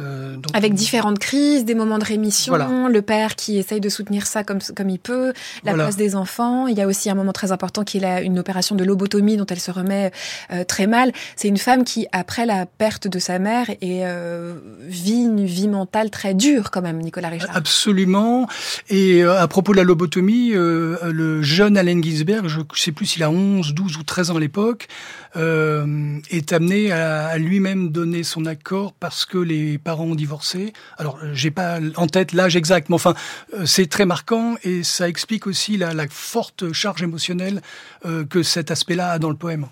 [0.00, 2.54] Euh, Avec différentes crises, des moments de rémission,
[2.88, 5.32] le père qui essaye de soutenir ça comme, comme il peut,
[5.64, 6.66] la place des enfants.
[6.66, 9.46] Il y a aussi un moment très important qui est une opération de lobotomie dont
[9.46, 10.12] elle se remet
[10.52, 11.12] euh, très mal.
[11.36, 15.68] C'est une femme qui, après la perte de sa mère, et, euh, vit une vie
[15.68, 17.56] mentale très dure quand même, Nicolas Richard.
[17.56, 18.48] Absolument.
[18.88, 23.22] Et à propos de la lobotomie, le jeune Allen Ginsberg, je ne sais plus s'il
[23.22, 24.86] a 11, 12 ou 13 ans à l'époque,
[25.34, 30.74] est amené à, à lui-même donner son accord parce que les parents ont divorcé.
[30.98, 33.14] Alors, euh, j'ai pas en tête l'âge exact, mais enfin,
[33.54, 37.62] euh, c'est très marquant et ça explique aussi la, forte charge émotionnelle
[38.04, 39.66] euh, que cet aspect-là a dans le poème.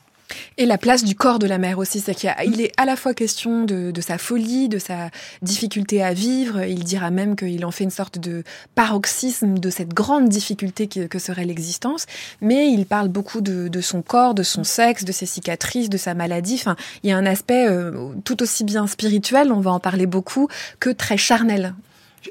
[0.58, 3.14] Et la place du corps de la mère aussi, c'est qu'il est à la fois
[3.14, 5.10] question de, sa folie, de sa
[5.42, 6.62] difficulté à vivre.
[6.62, 8.42] Il dira même qu'il en fait une sorte de
[8.74, 12.06] paroxysme de cette grande difficulté que, serait l'existence.
[12.40, 16.14] Mais il parle beaucoup de, son corps, de son sexe, de ses cicatrices, de sa
[16.14, 16.54] maladie.
[16.54, 20.06] Enfin, il y a un aspect euh, tout aussi bien spirituel, on va en parler
[20.06, 20.48] beaucoup,
[20.80, 21.74] que très charnel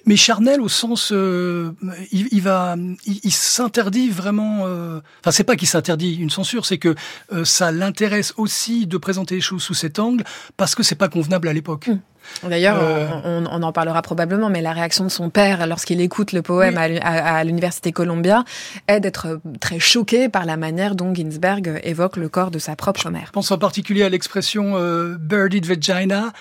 [0.06, 1.72] mais charnel au sens, euh,
[2.12, 4.62] il, va, il, s'interdit vraiment.
[4.66, 6.96] Euh, enfin, c'est pas qu'il s'interdit une censure, c'est que
[7.34, 10.24] euh, ça l'intéresse aussi de présenter les choses sous cet angle
[10.58, 11.88] parce que c'est pas convenable à l'époque.
[11.88, 12.00] Hum.
[12.42, 12.82] D'ailleurs,
[13.24, 17.44] on, en parlera probablement, mais la réaction de son père lorsqu'il écoute le poème à,
[17.44, 18.44] l'université Columbia
[18.88, 23.12] est d'être très choqué par la manière dont Ginsberg évoque le corps de sa propre
[23.12, 23.26] mère.
[23.28, 24.74] Je pense en particulier à l'expression
[25.20, 26.34] birdied vagina,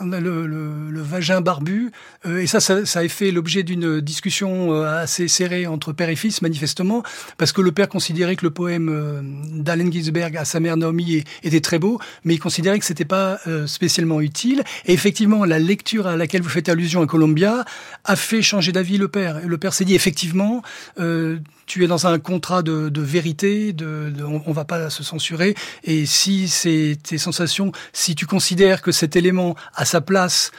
[0.00, 1.92] le, le, le, vagin barbu.
[2.26, 6.08] Euh, et ça, ça, ça, a fait l'objet d'une discussion euh, assez serrée entre père
[6.08, 7.02] et fils, manifestement,
[7.38, 11.24] parce que le père considérait que le poème euh, d'Allen Ginsberg à sa mère Naomi
[11.42, 14.62] était très beau, mais il considérait que c'était pas spécialement utile.
[14.86, 17.64] Et effectivement, la lecture à laquelle vous faites allusion à Columbia
[18.04, 19.40] a fait changer d'avis le père.
[19.46, 20.62] Le père s'est dit, effectivement,
[21.66, 25.02] tu es dans un contrat de, de vérité, de, de on, on, va pas se
[25.02, 25.54] censurer.
[25.84, 30.50] Et si c'est tes sensations, si tu considères que cet élément a sa place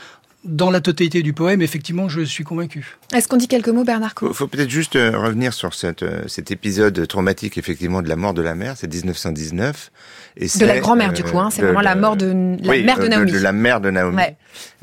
[0.44, 2.98] dans la totalité du poème, effectivement, je suis convaincu.
[3.14, 6.24] Est-ce qu'on dit quelques mots, Bernard Il faut, peut-être juste euh, revenir sur cette, euh,
[6.28, 8.76] cet épisode traumatique, effectivement, de la mort de la mère.
[8.78, 9.92] C'est 1919.
[10.36, 11.40] Et de la grand-mère, du coup.
[11.40, 13.32] Hein, c'est vraiment la mort de la mère de Naomi.
[13.32, 14.22] De, la mère de Naomi.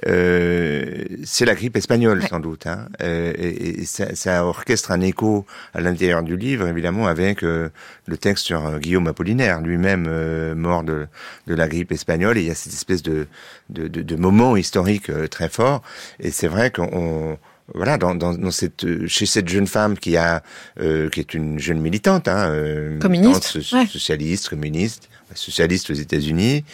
[0.06, 2.66] Euh, c'est la grippe espagnole, sans doute.
[2.66, 2.86] Hein.
[3.02, 7.68] Euh, et, et ça, ça, orchestre un écho à l'intérieur du livre, évidemment, avec euh,
[8.06, 11.06] le texte sur Guillaume Apollinaire, lui-même mort de,
[11.46, 12.38] de la grippe espagnole.
[12.38, 13.26] Et il y a cette espèce de,
[13.68, 15.82] de, de, de moment historique très fort.
[16.18, 17.38] Et c'est vrai qu'on
[17.74, 20.42] voilà, dans, dans, dans, cette, chez cette jeune femme qui a,
[20.80, 26.64] euh, qui est une jeune militante, hein, euh, communiste, socialiste, communiste, socialiste aux États-Unis,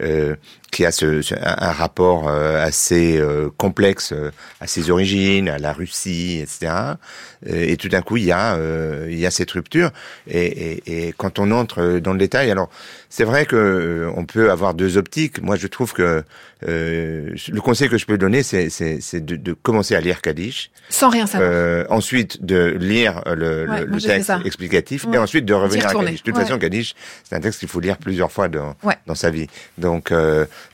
[0.00, 0.36] euh,
[0.76, 5.72] qui a ce, un, rapport euh, assez euh, complexe euh, à ses origines, à la
[5.72, 6.70] Russie, etc.
[7.46, 8.58] Et tout d'un coup, il y a,
[9.08, 9.90] il y a cette rupture.
[10.28, 12.68] Et, et, et, quand on entre dans le détail, alors
[13.08, 15.40] c'est vrai que on peut avoir deux optiques.
[15.42, 16.24] Moi, je trouve que
[16.62, 20.70] le conseil que je peux donner, c'est, c'est, de, de, commencer à lire Kaddish.
[20.88, 21.90] Sans rien savoir.
[21.90, 26.22] ensuite, de lire le, le, texte explicatif, et ensuite de revenir à Kaddish.
[26.22, 28.74] De toute façon, Kaddish, c'est un texte qu'il faut lire plusieurs fois dans,
[29.06, 29.46] dans sa vie.
[29.78, 30.10] Donc,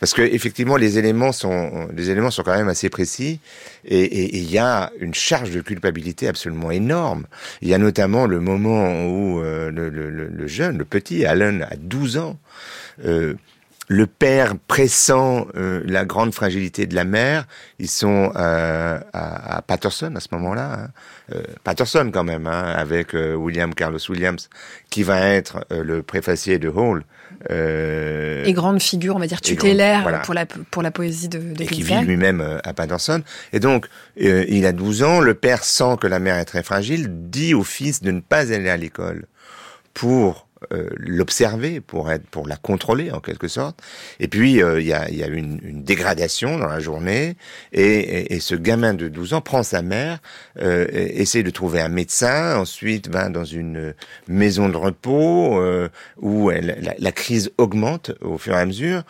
[0.00, 3.40] parce que effectivement les éléments sont les éléments sont quand même assez précis
[3.84, 7.26] et il y a une charge de culpabilité absolument énorme.
[7.60, 12.18] Il y a notamment le moment où euh, le, jeune, le petit Alan a 12
[12.18, 12.38] ans.
[13.04, 13.34] Euh,
[13.88, 17.46] le père pressant euh, la grande fragilité de la mère.
[17.78, 20.88] Ils sont à, à, Patterson à ce moment-là.
[21.30, 21.36] Hein.
[21.64, 24.48] Patterson quand même, hein, avec William Carlos Williams,
[24.88, 27.04] qui va être le préfacier de Hall.
[27.50, 31.62] Euh, et grande figure, on va dire tutélaire pour, la, pour la poésie de, de
[31.62, 33.22] Et qui vit lui-même euh, à Patterson.
[33.52, 33.86] Et donc,
[34.20, 37.54] euh, il a 12 ans, le père sent que la mère est très fragile, dit
[37.54, 39.26] au fils de ne pas aller à l'école
[39.94, 40.41] pour
[40.72, 43.80] euh, l'observer, pour être, pour la contrôler en quelque sorte.
[44.20, 47.36] Et puis euh, il y, a, y a une, une, dégradation dans la journée,
[47.72, 50.18] et, et, ce gamin de 12 ans prend sa mère,
[50.60, 53.94] euh, essaie de trouver un médecin, ensuite va dans une
[54.28, 59.02] maison de repos euh, où elle, la, crise augmente au fur et à mesure.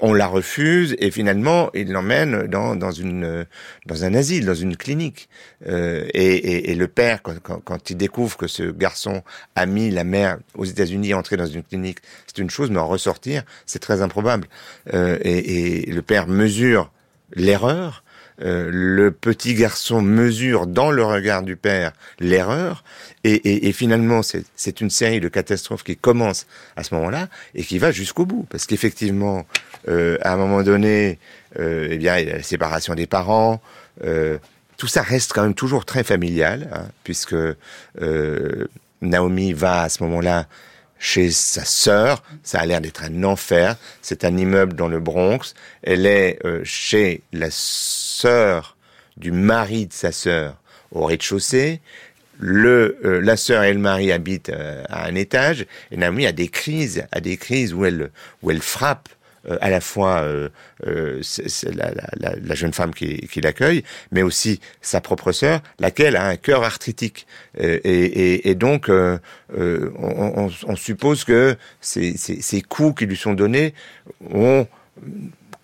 [0.00, 3.44] on la refuse et finalement il l'emmène dans, dans une
[3.86, 5.28] dans un asile, dans une clinique.
[5.66, 9.22] Et, et, le père, quand, quand, quand il découvre que ce garçon
[9.56, 12.78] a mis la mère aux États unis entrer dans une clinique, c'est une chose, mais
[12.78, 14.46] en ressortir, c'est très improbable.
[14.92, 16.90] Euh, et, le père mesure
[17.34, 18.02] l'erreur.
[18.42, 22.82] Euh, le petit garçon mesure dans le regard du père l'erreur
[23.22, 27.92] et, finalement c'est une série de catastrophes qui commence à ce moment-là et qui va
[27.92, 29.46] jusqu'au bout parce qu'effectivement
[29.86, 31.20] euh, à un moment donné
[31.56, 33.62] eh bien il y a la séparation des parents
[34.78, 37.36] tout ça reste quand même toujours très familial hein, puisque
[39.00, 40.46] Naomi va à ce moment-là
[40.98, 42.22] chez sa sœur.
[42.42, 43.76] Ça a l'air d'être un enfer.
[44.02, 45.54] C'est un immeuble dans le Bronx.
[45.82, 48.76] Elle est euh, chez la sœur
[49.16, 50.56] du mari de sa sœur
[50.92, 51.80] au rez-de-chaussée.
[52.42, 56.48] Euh, la sœur et le mari habitent euh, à un étage et Naomi a des
[56.48, 58.10] crises, a des crises où elle,
[58.42, 59.08] où elle frappe
[59.60, 60.48] à la fois euh,
[60.86, 61.20] euh
[61.74, 66.26] la, la, la, jeune femme qui, qui l'accueille, mais aussi sa propre sœur, laquelle a
[66.26, 67.26] un cœur arthritique.
[67.58, 69.18] Et, et, et donc, euh,
[69.50, 73.74] on, on, suppose que ces, ces, ces coups qui lui sont donnés
[74.32, 74.66] ont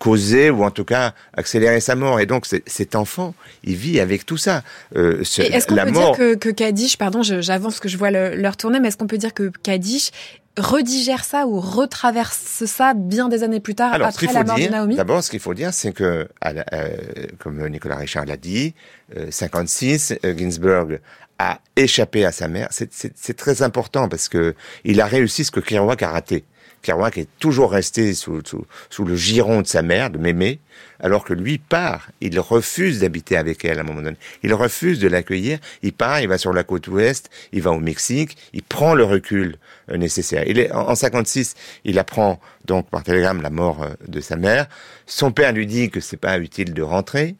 [0.01, 2.19] causé ou en tout cas accéléré sa mort.
[2.19, 4.63] Et donc cet enfant, il vit avec tout ça.
[4.95, 8.79] Euh, est-ce qu'on peut dire que, que Kadish, pardon, j'avance que je vois l'heure tourner,
[8.79, 10.11] mais est-ce qu'on peut dire que Kadish
[10.57, 14.67] redigère ça ou retraverse ça bien des années plus tard Alors, après la mort de
[14.67, 16.93] Naomi D'abord, ce qu'il faut dire, c'est que, euh,
[17.39, 18.73] comme Nicolas Richard l'a dit,
[19.17, 20.99] euh, 56, euh, Ginsburg
[21.39, 22.69] a échappé à sa mère.
[22.71, 26.45] C'est très important parce que il a réussi ce que Kerouac a raté.
[26.81, 28.41] Kerouac est toujours resté sous,
[28.99, 30.59] le giron de sa mère, de Mémé,
[30.99, 32.09] alors que lui part.
[32.21, 34.17] Il refuse d'habiter avec elle à un moment donné.
[34.43, 35.59] Il refuse de l'accueillir.
[35.83, 39.03] Il part, il va sur la côte ouest, il va au Mexique, il prend le
[39.03, 39.57] recul
[39.89, 40.43] euh, nécessaire.
[40.47, 44.67] Il est, en, 56, il apprend donc par télégramme la mort euh, de sa mère.
[45.05, 47.35] Son père lui dit que c'est pas utile de rentrer.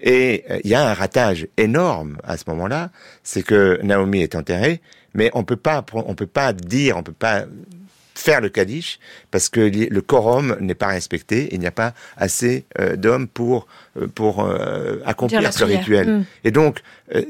[0.00, 2.90] Et euh, il y a un ratage énorme à ce moment-là,
[3.22, 4.80] c'est que Naomi est enterrée,
[5.14, 7.44] mais on peut pas, on peut pas dire, on peut pas
[8.18, 8.98] faire le Kaddish
[9.30, 11.48] parce que le quorum n'est pas respecté.
[11.52, 16.08] Il n'y a pas assez euh, d'hommes pour euh, pour euh, accomplir ce rituel.
[16.08, 16.24] Mm.
[16.44, 16.80] Et donc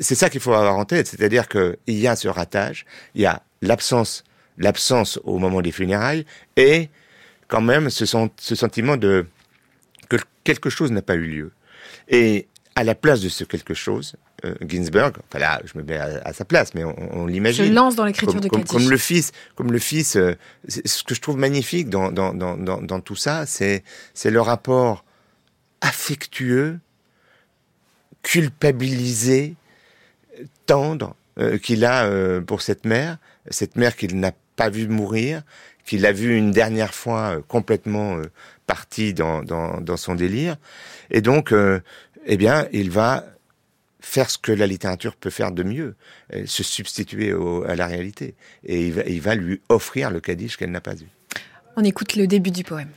[0.01, 3.27] c'est ça qu'il faut avoir en tête, c'est-à-dire qu'il y a ce ratage, il y
[3.27, 4.25] a l'absence
[4.57, 6.25] l'absence au moment des funérailles
[6.57, 6.89] et
[7.47, 9.27] quand même ce, ce sentiment de
[10.09, 11.53] que quelque chose n'a pas eu lieu.
[12.09, 14.17] Et à la place de ce quelque chose,
[14.63, 17.65] Ginsberg, enfin là, je me mets à, sa place, mais on, l'imagine.
[17.65, 20.17] Je lance dans l'écriture de comme, comme, le fils, comme le fils.
[20.17, 20.37] Euh,
[20.69, 23.83] ce que je trouve magnifique dans dans dans dans, dans tout ça, c'est
[24.15, 25.05] c'est le rapport
[25.81, 26.79] affectueux,
[28.23, 29.57] culpabilisé,
[30.67, 32.09] tendre euh, qu'il a
[32.43, 33.19] pour cette mère,
[33.51, 35.43] cette mère qu'il n'a pas vu mourir,
[35.85, 38.19] qu'il a vu une dernière fois complètement
[38.69, 40.59] partie dans, dans dans son délire,
[41.11, 41.53] et donc
[42.31, 43.25] eh bien, il va
[44.01, 45.97] faire ce que la littérature peut faire de mieux,
[46.35, 47.35] euh, se substituer
[47.67, 48.35] à la réalité.
[48.65, 51.09] Et il va, lui offrir le Kaddish qu'elle n'a pas eu.
[51.77, 52.91] On écoute le début du poème.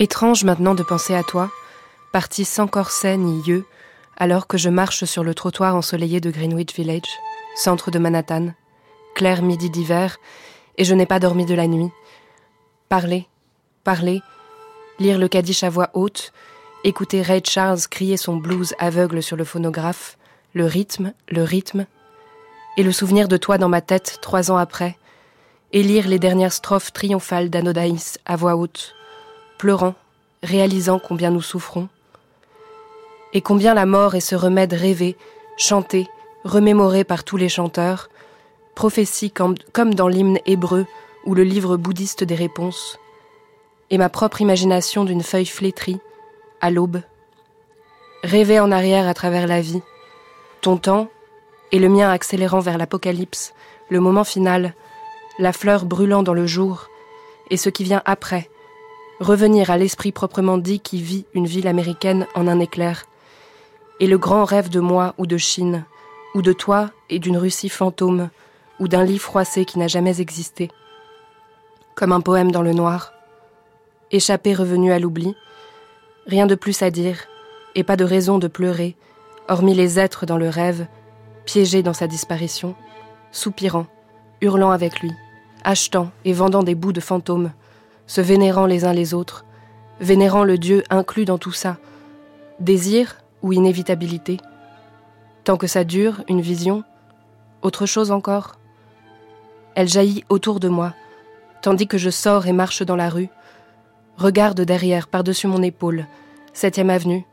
[0.00, 1.52] Étrange maintenant de penser à toi,
[2.12, 3.64] parti sans corset ni yeux,
[4.16, 7.02] alors que je marche sur le trottoir ensoleillé de Greenwich Village,
[7.54, 8.54] centre de Manhattan,
[9.14, 10.18] clair midi d'hiver,
[10.76, 11.90] et je n'ai pas dormi de la nuit.
[12.88, 13.26] Parler,
[13.82, 14.22] parler,
[14.98, 16.32] lire le Kaddish à voix haute,
[16.84, 20.18] écouter Ray Charles crier son blues aveugle sur le phonographe,
[20.52, 21.86] le rythme, le rythme,
[22.76, 24.96] et le souvenir de toi dans ma tête trois ans après,
[25.72, 28.94] et lire les dernières strophes triomphales d'Anodaïs à voix haute,
[29.58, 29.94] pleurant,
[30.42, 31.88] réalisant combien nous souffrons,
[33.32, 35.16] et combien la mort est ce remède rêvé,
[35.56, 36.06] chanté,
[36.44, 38.08] remémoré par tous les chanteurs,
[38.74, 40.86] prophétie comme dans l'hymne hébreu
[41.24, 42.98] ou le livre bouddhiste des réponses,
[43.90, 45.98] et ma propre imagination d'une feuille flétrie,
[46.60, 47.00] à l'aube.
[48.22, 49.82] Rêver en arrière à travers la vie,
[50.60, 51.08] ton temps,
[51.72, 53.54] et le mien accélérant vers l'apocalypse,
[53.88, 54.74] le moment final,
[55.38, 56.88] la fleur brûlant dans le jour,
[57.50, 58.50] et ce qui vient après,
[59.20, 63.06] revenir à l'esprit proprement dit qui vit une ville américaine en un éclair,
[64.00, 65.84] et le grand rêve de moi ou de Chine,
[66.34, 68.30] ou de toi et d'une Russie fantôme,
[68.80, 70.70] ou d'un lit froissé qui n'a jamais existé.
[71.94, 73.12] Comme un poème dans le noir.
[74.10, 75.34] Échappé revenu à l'oubli.
[76.26, 77.18] Rien de plus à dire,
[77.74, 78.96] et pas de raison de pleurer,
[79.48, 80.86] hormis les êtres dans le rêve,
[81.44, 82.74] piégés dans sa disparition,
[83.30, 83.86] soupirant,
[84.40, 85.12] hurlant avec lui,
[85.64, 87.52] achetant et vendant des bouts de fantômes,
[88.06, 89.44] se vénérant les uns les autres,
[90.00, 91.76] vénérant le Dieu inclus dans tout ça.
[92.60, 94.38] Désir ou inévitabilité
[95.44, 96.84] Tant que ça dure, une vision
[97.62, 98.54] Autre chose encore
[99.74, 100.94] elle jaillit autour de moi,
[101.62, 103.28] tandis que je sors et marche dans la rue.
[104.16, 106.06] Regarde derrière, par-dessus mon épaule,
[106.54, 107.26] Septième avenue,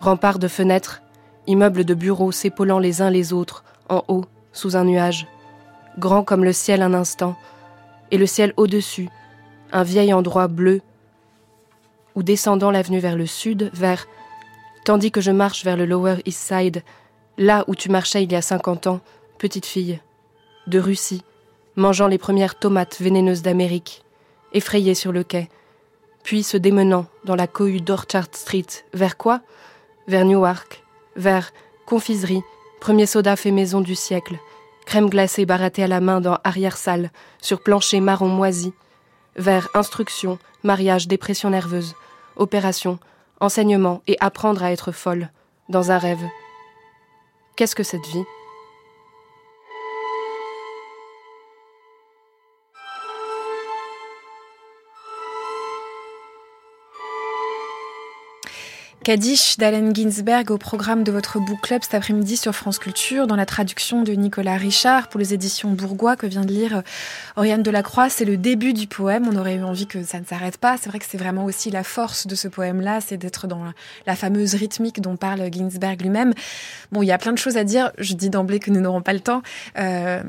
[0.00, 1.00] rempart de fenêtres,
[1.46, 5.28] immeubles de bureaux s'épaulant les uns les autres, en haut, sous un nuage,
[5.96, 7.36] grand comme le ciel un instant,
[8.10, 9.08] et le ciel au-dessus,
[9.70, 10.82] un vieil endroit bleu,
[12.16, 14.08] ou descendant l'avenue vers le sud, vers,
[14.84, 16.82] tandis que je marche vers le Lower East Side,
[17.38, 19.00] là où tu marchais il y a cinquante ans,
[19.38, 20.00] petite fille,
[20.66, 21.22] de Russie,
[21.76, 24.04] mangeant les premières tomates vénéneuses d'Amérique,
[24.52, 25.48] effrayé sur le quai,
[26.22, 28.66] puis se démenant dans la cohue d'Orchard Street.
[28.92, 29.40] Vers quoi?
[30.08, 30.82] Vers Newark,
[31.16, 31.52] vers
[31.86, 32.42] confiserie,
[32.80, 34.38] premier soda fait maison du siècle,
[34.86, 37.10] crème glacée barattée à la main dans arrière-salle,
[37.40, 38.72] sur plancher marron moisi,
[39.36, 41.94] vers instruction, mariage, dépression nerveuse,
[42.36, 42.98] opération,
[43.40, 45.30] enseignement et apprendre à être folle,
[45.68, 46.24] dans un rêve.
[47.56, 48.24] Qu'est-ce que cette vie?
[59.04, 63.36] Kaddish d'Allen Ginsberg au programme de votre book club cet après-midi sur France Culture, dans
[63.36, 66.82] la traduction de Nicolas Richard pour les éditions Bourgois que vient de lire euh,
[67.36, 68.08] Oriane Delacroix.
[68.08, 69.28] C'est le début du poème.
[69.30, 70.78] On aurait eu envie que ça ne s'arrête pas.
[70.78, 73.60] C'est vrai que c'est vraiment aussi la force de ce poème-là, c'est d'être dans
[74.06, 76.32] la fameuse rythmique dont parle Ginsberg lui-même.
[76.90, 77.92] Bon, il y a plein de choses à dire.
[77.98, 79.42] Je dis d'emblée que nous n'aurons pas le temps.
[79.78, 80.22] Euh,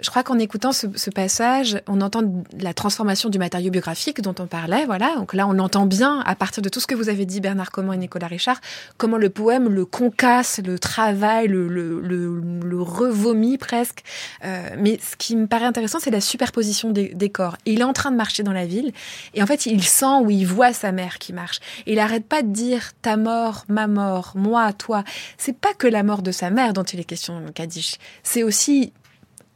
[0.00, 2.22] je crois qu'en écoutant ce, passage, on entend
[2.56, 4.86] la transformation du matériau biographique dont on parlait.
[4.86, 5.16] Voilà.
[5.16, 7.72] Donc là, on entend bien, à partir de tout ce que vous avez dit, Bernard
[7.72, 8.60] Comment et Nicolas Richard,
[8.96, 14.02] comment le poème le concasse, le travail, le, le, revomit presque.
[14.44, 17.56] Euh, mais ce qui me paraît intéressant, c'est la superposition des, corps.
[17.66, 18.92] il est en train de marcher dans la ville,
[19.34, 21.60] et en fait, il sent ou il voit sa mère qui marche.
[21.86, 25.04] Il arrête pas de dire ta mort, ma mort, moi, toi.
[25.38, 27.96] C'est pas que la mort de sa mère dont il est question, Kaddish.
[28.22, 28.92] C'est aussi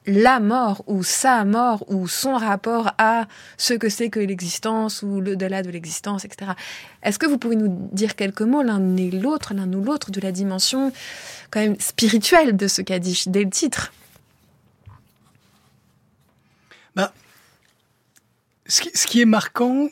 [0.07, 3.27] la mort ou sa mort ou son rapport à
[3.57, 6.53] ce que c'est que l'existence ou le-delà de l'existence, etc.
[7.03, 10.21] Est-ce que vous pouvez nous dire quelques mots l'un et l'autre, l'un ou l'autre, de
[10.21, 10.93] la dimension
[11.51, 13.93] quand même spirituelle de ce Kaddish dès le titre?
[16.95, 17.13] Bah,
[18.67, 19.89] ce, qui, ce qui est marquant,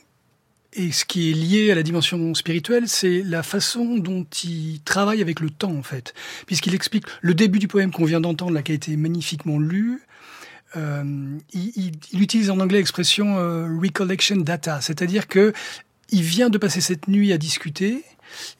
[0.74, 5.20] et ce qui est lié à la dimension spirituelle, c'est la façon dont il travaille
[5.20, 6.14] avec le temps, en fait.
[6.46, 10.00] Puisqu'il explique le début du poème qu'on vient d'entendre, là, qui a été magnifiquement lu.
[10.76, 11.04] Euh,
[11.52, 15.52] il, il, il, utilise en anglais l'expression euh, recollection data, c'est-à-dire que
[16.08, 18.02] il vient de passer cette nuit à discuter.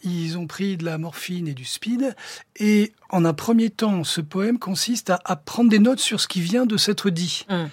[0.04, 2.14] Ils ont pris de la morphine et du speed.
[2.56, 6.28] Et en un premier temps, ce poème consiste à, à prendre des notes sur ce
[6.28, 7.46] qui vient de s'être dit.
[7.48, 7.64] Mmh.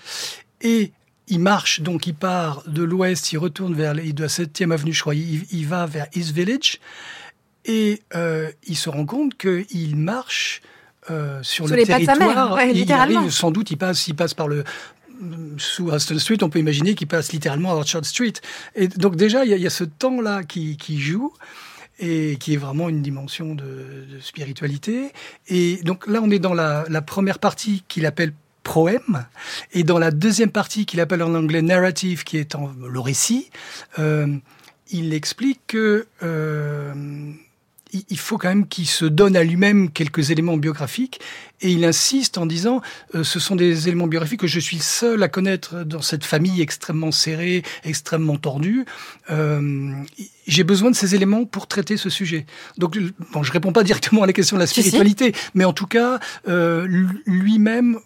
[0.62, 0.92] Et
[1.30, 5.02] il marche, donc il part de l'ouest, il retourne vers de la 7e avenue, je
[5.02, 6.80] crois, il, il, va vers East Village,
[7.66, 10.62] et euh, il se rend compte qu'il marche
[11.12, 12.56] euh, sur, sur le les territoire.
[12.56, 14.64] Ouais, il arrive, sans doute, il passe, il passe par le
[15.58, 18.34] sous Aston Street, on peut imaginer qu'il passe littéralement à Orchard Street.
[18.76, 21.34] Et donc déjà, il y a, il y a ce temps-là qui, qui joue
[22.00, 25.12] et qui est vraiment une dimension de, de, spiritualité.
[25.50, 28.34] Et donc là, on est dans la, la première partie qu'il appelle
[28.64, 29.26] proème.
[29.74, 33.50] Et dans la deuxième partie qu'il appelle en anglais narrative, qui est en, le récit,
[34.00, 34.28] euh,
[34.92, 36.94] il explique que euh,
[37.92, 41.20] il faut quand même qu'il se donne à lui-même quelques éléments biographiques
[41.62, 42.82] et il insiste en disant
[43.16, 46.62] euh, ce sont des éléments biographiques que je suis seul à connaître dans cette famille
[46.62, 48.86] extrêmement serrée, extrêmement tordue.
[49.32, 49.92] Euh,
[50.48, 52.46] j'ai besoin de ces éléments pour traiter ce sujet.
[52.78, 52.98] Donc,
[53.34, 56.20] bon, je réponds pas directement à la question de la spiritualité, mais en tout cas,
[56.46, 58.00] lui-même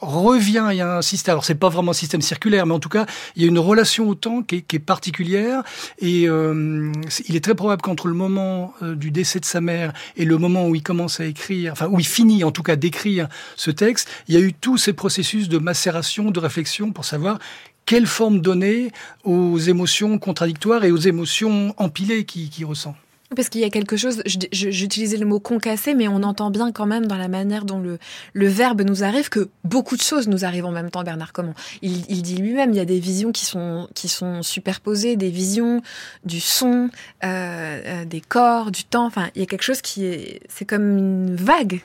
[0.00, 2.78] revient, il y a un système, alors c'est pas vraiment un système circulaire, mais en
[2.78, 5.62] tout cas, il y a une relation au temps qui est, particulière,
[5.98, 6.92] et euh,
[7.28, 10.38] il est très probable qu'entre le moment euh, du décès de sa mère et le
[10.38, 13.70] moment où il commence à écrire, enfin où il finit en tout cas d'écrire ce
[13.70, 17.38] texte, il y a eu tous ces processus de macération, de réflexion pour savoir
[17.86, 18.90] quelle forme donner
[19.24, 22.96] aux émotions contradictoires et aux émotions empilées qu'il qui ressent.
[23.34, 26.86] Parce qu'il y a quelque chose, j'utilisais le mot concassé, mais on entend bien quand
[26.86, 27.98] même dans la manière dont le,
[28.34, 31.54] le verbe nous arrive que beaucoup de choses nous arrivent en même temps, Bernard Comment.
[31.82, 35.30] Il, il dit lui-même, il y a des visions qui sont, qui sont superposées, des
[35.30, 35.82] visions
[36.24, 36.88] du son,
[37.24, 39.06] euh, euh, des corps, du temps.
[39.06, 41.80] Enfin, il y a quelque chose qui est, c'est comme une vague.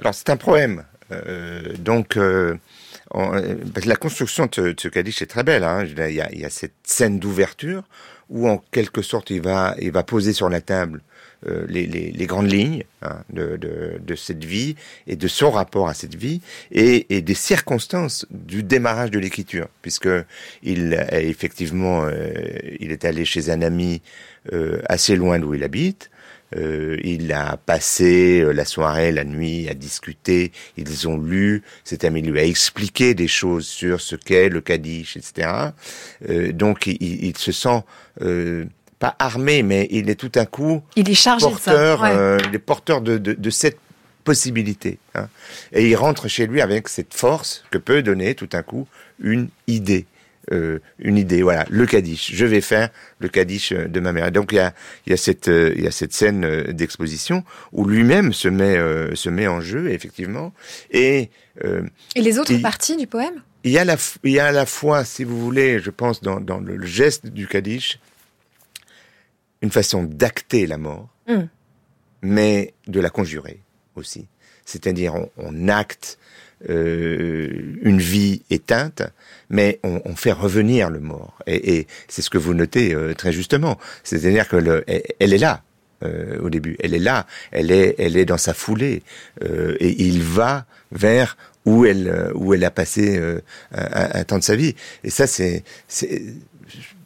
[0.00, 2.18] Alors c'est un poème, euh, donc.
[3.12, 3.32] On,
[3.86, 5.64] la construction de ce Kaddish est très belle.
[5.64, 5.84] Hein.
[5.84, 7.82] Il y a cette scène d'ouverture
[8.30, 11.02] où en quelque sorte il va, il va poser sur la table
[11.46, 14.76] euh, les, les, les, grandes lignes hein, de, de, de, cette vie
[15.06, 19.68] et de son rapport à cette vie et, et des circonstances du démarrage de l'écriture,
[19.80, 20.10] puisque
[20.62, 22.34] il effectivement euh,
[22.78, 24.02] il est allé chez un ami
[24.52, 26.09] euh, assez loin d'où il habite.
[26.56, 30.52] Euh, il a passé la soirée, la nuit à discuter.
[30.76, 31.62] Ils ont lu.
[31.84, 35.70] Cet ami lui a expliqué des choses sur ce qu'est le Kaddish, etc.
[36.28, 37.82] Euh, donc il, il, se sent
[38.22, 38.64] euh,
[38.98, 42.12] pas armé, mais il est tout à coup il est chargé porteur, de ça.
[42.12, 42.16] Ouais.
[42.16, 43.78] Euh, il est porteur de, de, de cette
[44.24, 44.98] possibilité.
[45.14, 45.28] Hein.
[45.72, 48.86] Et il rentre chez lui avec cette force que peut donner tout à coup
[49.22, 50.06] une idée.
[50.52, 52.32] Euh, une idée, voilà, le Kaddish.
[52.34, 52.88] Je vais faire
[53.18, 54.26] le Kaddish de ma mère.
[54.26, 54.74] Et donc il y a,
[55.06, 58.48] il y a cette, euh, il y a cette scène euh, d'exposition où lui-même se
[58.48, 60.52] met, euh, se met en jeu, effectivement.
[60.90, 61.30] Et,
[61.64, 61.82] euh,
[62.16, 63.42] et les autres il, parties du poème?
[63.64, 66.22] Il y, a la, il y a à la fois, si vous voulez, je pense,
[66.22, 68.00] dans, dans le, le geste du Kaddish,
[69.62, 71.42] une façon d'acter la mort, mm.
[72.22, 73.60] mais de la conjurer
[73.94, 74.26] aussi.
[74.64, 76.18] C'est-à-dire, on, on, acte
[76.68, 77.48] euh,
[77.82, 79.02] une vie éteinte,
[79.48, 81.38] mais on, on, fait revenir le mort.
[81.46, 83.78] Et, et c'est ce que vous notez euh, très justement.
[84.04, 85.62] C'est-à-dire que le, elle est là.
[86.02, 89.02] Euh, au début, elle est là, elle est, elle est dans sa foulée,
[89.42, 91.36] euh, et il va vers
[91.66, 94.74] où elle, où elle a passé un, un, temps de sa vie.
[95.04, 95.62] Et ça, c'est,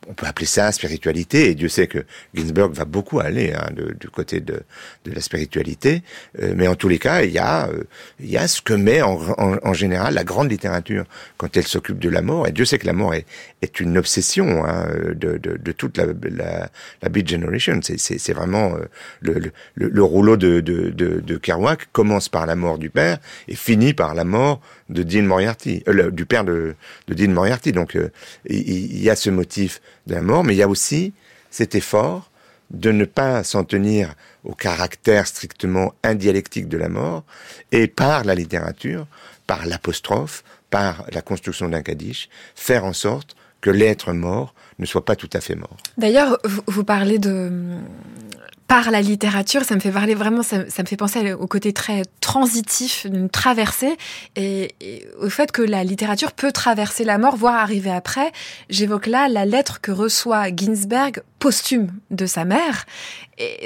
[0.08, 4.08] on peut appeler ça spiritualité, et Dieu sait que Ginsberg va beaucoup aller hein, du
[4.08, 4.62] côté de,
[5.04, 6.02] de la spiritualité,
[6.40, 7.84] euh, mais en tous les cas, il y a, euh,
[8.20, 11.04] il y a ce que met en, en, général la grande littérature
[11.36, 13.26] quand elle s'occupe de la mort, et Dieu sait que la mort est,
[13.62, 16.70] est une obsession hein, de, de, de, toute la, la,
[17.02, 18.84] la Beat Generation, c'est vraiment euh,
[19.20, 19.34] le,
[19.74, 23.54] le, le, rouleau de, de, de, de Kerouac commence par la mort du père et
[23.54, 26.74] finit par la mort de Dean Moriarty, euh, du père de,
[27.08, 27.72] de Dean Moriarty.
[27.72, 28.10] Donc euh,
[28.48, 31.12] il, y a ce motif de la mort, mais il y a aussi
[31.50, 32.30] cet effort
[32.70, 37.24] de ne pas s'en tenir au caractère strictement indialectique de la mort,
[37.72, 39.06] et par la littérature,
[39.46, 45.04] par l'apostrophe, par la construction d'un kaddish, faire en sorte que l'être mort ne soit
[45.04, 45.76] pas tout à fait mort.
[45.96, 47.50] D'ailleurs, vous parlez de
[48.66, 52.02] par la littérature, ça me fait parler vraiment, ça, me fait penser au côté très
[52.20, 53.96] transitif d'une traversée
[54.36, 54.74] et,
[55.20, 58.32] au fait que la littérature peut traverser la mort, voire arriver après.
[58.70, 62.86] J'évoque là la lettre que reçoit Ginsberg posthume de sa mère.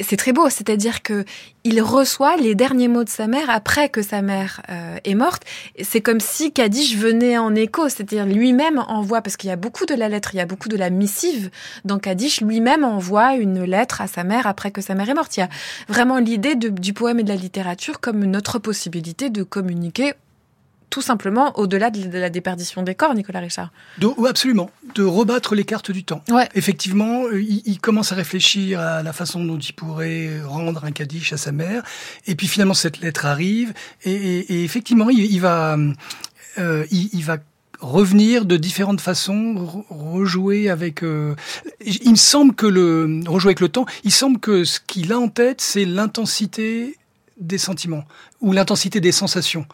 [0.03, 1.25] C'est très beau, c'est-à-dire que
[1.65, 5.43] il reçoit les derniers mots de sa mère après que sa mère euh, est morte.
[5.83, 9.85] C'est comme si Kaddish venait en écho, c'est-à-dire lui-même envoie, parce qu'il y a beaucoup
[9.85, 11.51] de la lettre, il y a beaucoup de la missive
[11.85, 15.37] dans Kaddish, lui-même envoie une lettre à sa mère après que sa mère est morte.
[15.37, 15.49] Il y a
[15.89, 20.15] vraiment l'idée du poème et de la littérature comme notre possibilité de communiquer
[20.91, 23.71] tout simplement au-delà de la déperdition des corps, Nicolas Richard.
[23.99, 26.23] De, absolument, de rebattre les cartes du temps.
[26.29, 26.49] Ouais.
[26.55, 31.33] Effectivement, euh, il, commence à réfléchir à la façon dont il pourrait rendre un kaddish
[31.33, 31.83] à sa mère,
[32.27, 33.73] et puis finalement cette lettre arrive,
[34.05, 35.77] et, effectivement, il, va,
[36.59, 37.39] euh, il, va
[37.81, 41.03] revenir de différentes façons, rejouer avec.
[41.03, 41.35] Euh,
[41.85, 43.87] il me semble que le rejouer avec le temps.
[44.05, 46.97] Il semble que ce qu'il a en tête, c'est l'intensité
[47.41, 48.05] des sentiments
[48.41, 49.67] ou l'intensité des sensations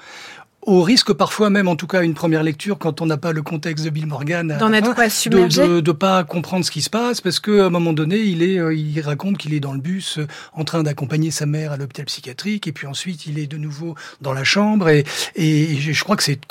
[0.67, 3.43] au risque parfois même, en tout cas une première lecture, quand on n'a pas le
[3.43, 6.91] contexte de Bill Morgan, d'en être quoi submergé, de, de, pas comprendre ce qui se
[6.91, 9.81] passe, parce qu'à un moment donné, il est, euh, il raconte qu'il est dans le
[9.81, 13.47] bus, euh, en train d'accompagner sa mère à l'hôpital psychiatrique, et puis ensuite il est
[13.47, 15.05] de nouveau dans la chambre, et,
[15.37, 16.45] et je crois que c'est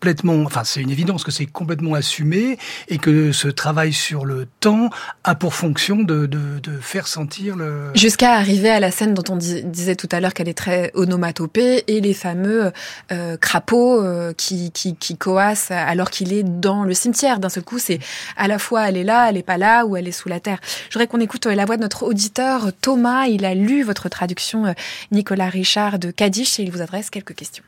[0.00, 2.56] complètement, enfin c'est une évidence que c'est complètement assumé,
[2.88, 4.88] et que ce travail sur le temps
[5.24, 6.40] a pour fonction de, de,
[6.80, 7.90] faire sentir le...
[7.94, 11.84] Jusqu'à arriver à la scène dont on disait tout à l'heure qu'elle est très onomatopée,
[11.86, 12.72] et les fameux
[13.12, 13.36] euh,
[13.66, 17.38] peau euh, qui, qui, qui coasse alors qu'il est dans le cimetière.
[17.38, 17.98] D'un seul coup, c'est
[18.38, 20.40] à la fois elle est là, elle est pas là, ou elle est sous la
[20.40, 20.60] terre.
[20.88, 23.26] Je voudrais qu'on écoute euh, la voix de notre auditeur Thomas.
[23.26, 24.74] Il a lu votre traduction
[25.12, 27.64] Nicolas Richard de Kaddish et il vous adresse quelques questions.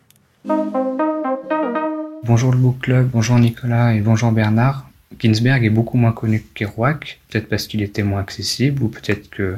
[2.24, 4.88] Bonjour le Book Club, bonjour Nicolas et bonjour Bernard.
[5.18, 9.28] Ginsberg est beaucoup moins connu que Kerouac, peut-être parce qu'il était moins accessible ou peut-être
[9.28, 9.56] que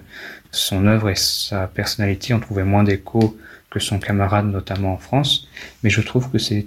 [0.51, 3.37] son œuvre et sa personnalité ont trouvé moins d'écho
[3.69, 5.47] que son camarade, notamment en France,
[5.83, 6.67] mais je trouve que c'est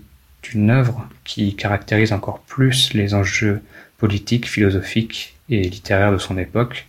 [0.54, 3.64] une œuvre qui caractérise encore plus les enjeux
[3.98, 6.86] politiques, philosophiques et littéraires de son époque.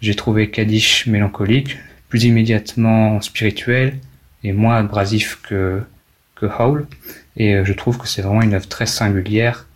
[0.00, 1.76] J'ai trouvé Kaddish mélancolique,
[2.08, 3.98] plus immédiatement spirituel
[4.42, 5.82] et moins abrasif que,
[6.34, 6.86] que Howl,
[7.38, 9.66] et euh, je trouve que c'est vraiment une œuvre très singulière,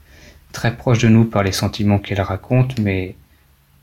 [0.52, 3.16] très proche de nous par les sentiments qu'elle raconte, mais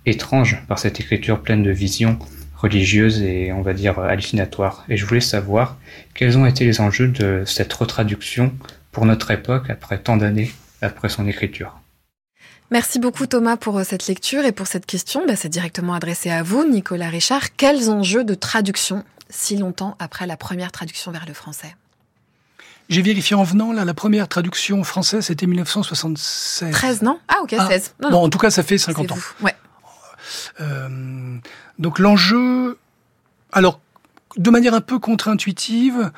[0.05, 2.19] étrange par cette écriture pleine de visions
[2.59, 4.83] religieuse et on va dire hallucinatoire.
[4.89, 5.77] Et je voulais savoir
[6.13, 8.53] quels ont été les enjeux de cette retraduction
[8.91, 10.51] pour notre époque après tant d'années
[10.81, 11.79] après son écriture.
[12.71, 15.25] Merci beaucoup Thomas pour euh, cette lecture et pour cette question.
[15.25, 17.55] Bah, c'est directement adressé à vous, Nicolas Richard.
[17.55, 21.75] Quels enjeux de traduction si longtemps après la première traduction vers le français?
[22.89, 26.71] J'ai vérifié en venant, là, la première traduction française, c'était 1976.
[26.71, 27.19] 13, non?
[27.27, 27.93] Ah, ok, 16.
[28.03, 29.17] Ah, bon, en tout cas, ça fait 50 ans.
[29.41, 29.55] Ouais.
[30.59, 31.37] Euh,
[31.77, 32.77] donc l'enjeu,
[33.51, 33.79] alors
[34.37, 36.11] de manière un peu contre-intuitive,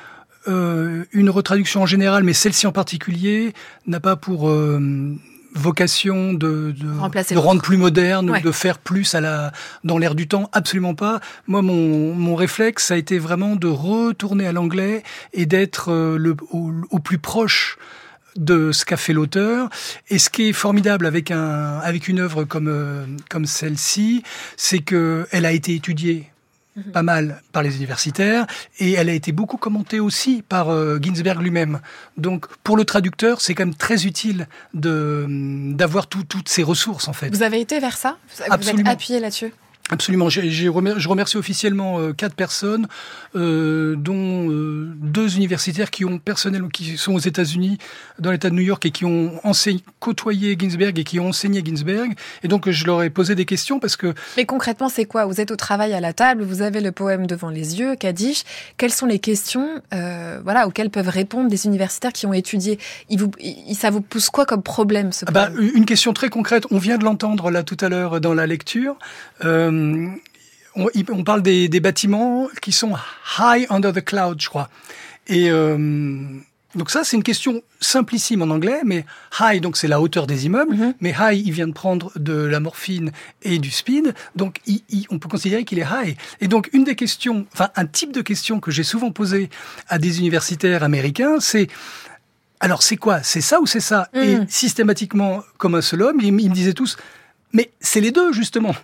[0.47, 3.53] euh, une retraduction en général, mais celle-ci en particulier,
[3.85, 5.15] n'a pas pour euh,
[5.53, 9.51] vocation de, de, rendre plus moderne, de faire plus à la
[9.83, 11.19] dans l'air du temps, absolument pas.
[11.47, 16.35] Moi, mon, mon réflexe, ça a été vraiment de retourner à l'anglais et d'être le
[16.51, 17.77] au, plus proche
[18.35, 19.69] de ce qu'a fait l'auteur.
[20.09, 24.23] Et ce qui est formidable avec un avec une œuvre comme euh, comme celle-ci,
[24.57, 26.31] c'est que elle a été étudiée.
[26.93, 28.47] Pas mal par les universitaires
[28.79, 31.81] et elle a été beaucoup commentée aussi par euh, Ginsberg lui-même.
[32.17, 35.25] Donc pour le traducteur, c'est quand même très utile de
[35.73, 37.29] d'avoir toutes ces ressources en fait.
[37.29, 38.17] Vous avez été vers ça?
[38.37, 38.89] Vous Absolument.
[38.89, 39.53] appuyé là-dessus?
[39.91, 40.29] Absolument.
[40.29, 42.87] je remercie officiellement euh, quatre personnes,
[43.35, 47.77] euh, dont euh, deux universitaires qui ont personnellement, qui sont aux États-Unis,
[48.17, 51.61] dans l'État de New York, et qui ont enseigné, côtoyé Ginsberg et qui ont enseigné
[51.63, 52.13] Ginsberg.
[52.41, 54.13] Et donc, je leur ai posé des questions parce que.
[54.37, 55.25] Mais concrètement, c'est quoi?
[55.25, 58.43] Vous êtes au travail à la table, vous avez le poème devant les yeux, Kaddish.
[58.77, 62.79] Quelles sont les questions, voilà, auxquelles peuvent répondre des universitaires qui ont étudié?
[63.09, 63.31] Vous,
[63.73, 66.65] Ça vous pousse quoi comme problème ce ah bah, Une question très concrète.
[66.71, 68.95] On vient de l'entendre là tout à l'heure dans la lecture.
[69.43, 69.80] Euh,
[70.75, 72.93] on, parle des, bâtiments qui sont
[73.39, 74.69] high under the cloud, je crois.
[75.27, 75.77] Et euh,
[76.75, 79.05] donc ça, c'est une question simplissime en anglais, mais
[79.39, 80.93] high, donc c'est la hauteur des immeubles, mm-hmm.
[81.01, 83.11] mais high, il vient de prendre de la morphine
[83.43, 84.61] et du speed, donc
[85.09, 86.15] on peut considérer qu'il est high.
[86.39, 89.49] Et donc une des questions, enfin un type de question que j'ai souvent posé
[89.89, 91.67] à des universitaires américains, c'est
[92.61, 93.23] alors c'est quoi?
[93.23, 94.07] C'est ça ou c'est ça?
[94.13, 94.45] Et mm.
[94.47, 96.95] systématiquement, comme un seul homme, ils me disaient tous,
[97.53, 98.75] mais c'est les deux justement.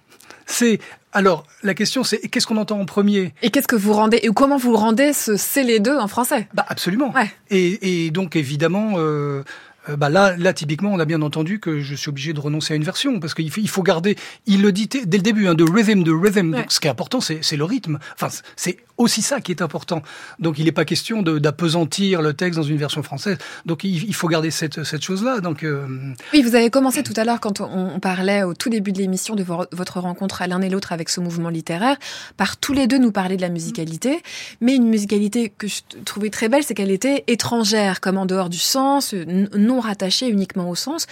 [0.48, 0.80] C'est
[1.12, 3.34] alors la question c'est qu'est-ce qu'on entend en premier?
[3.44, 6.48] Et qu'est-ce que vous rendez et comment vous rendez ce c'est les deux en français?
[6.54, 7.14] Bah absolument.
[7.50, 8.94] Et, donc évidemment.
[8.96, 9.44] Euh,
[9.90, 12.74] euh, bah là, là, typiquement, on a bien entendu que je suis obligé de renoncer
[12.74, 14.18] à une version parce qu'il faut, il faut garder.
[14.46, 16.52] Il le dit dès le début, hein, de rhythm, de rhythm.
[16.52, 17.98] Donc, ce qui est important, c'est le rythme.
[18.16, 18.28] Enfin,
[18.58, 20.02] c'est aussi ça qui est important.
[20.40, 23.38] Donc il n'est pas question d'apesantir le texte dans une version française.
[23.66, 25.40] Donc il, faut garder cette, cette chose-là.
[25.64, 25.88] Euh,
[26.34, 29.36] oui, vous avez commencé tout à l'heure quand on, parlait au tout début de l'émission
[29.36, 31.98] de votre rencontre à l'un et l'autre avec ce mouvement littéraire,
[32.36, 34.22] par tous les deux nous parler de la musicalité,
[34.62, 38.50] mais une musicalité que je trouvais très belle, c'est qu'elle était étrangère, comme en dehors
[38.50, 39.14] du sens,
[39.56, 41.08] non rattachée uniquement au sens.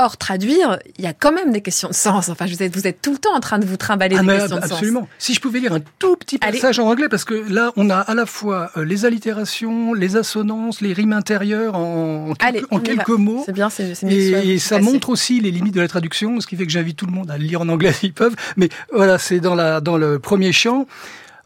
[0.00, 2.28] Or, traduire, il y a quand même des questions de sens.
[2.28, 4.28] Enfin, vous êtes, vous êtes tout le temps en train de vous trimballer ah, des
[4.28, 4.60] questions absolument.
[4.60, 4.78] de sens.
[4.78, 5.08] Absolument.
[5.18, 7.96] Si je pouvais lire un tout petit passage en anglais, parce que là, on a
[7.96, 13.42] à la fois euh, les allitérations, les assonances, les rimes intérieures en, en, quelques mots.
[13.44, 16.54] C'est bien, c'est Et, et ça montre aussi les limites de la traduction, ce qui
[16.54, 18.36] fait que j'invite tout le monde à le lire en anglais s'ils peuvent.
[18.56, 20.86] Mais voilà, c'est dans, la, dans le premier chant.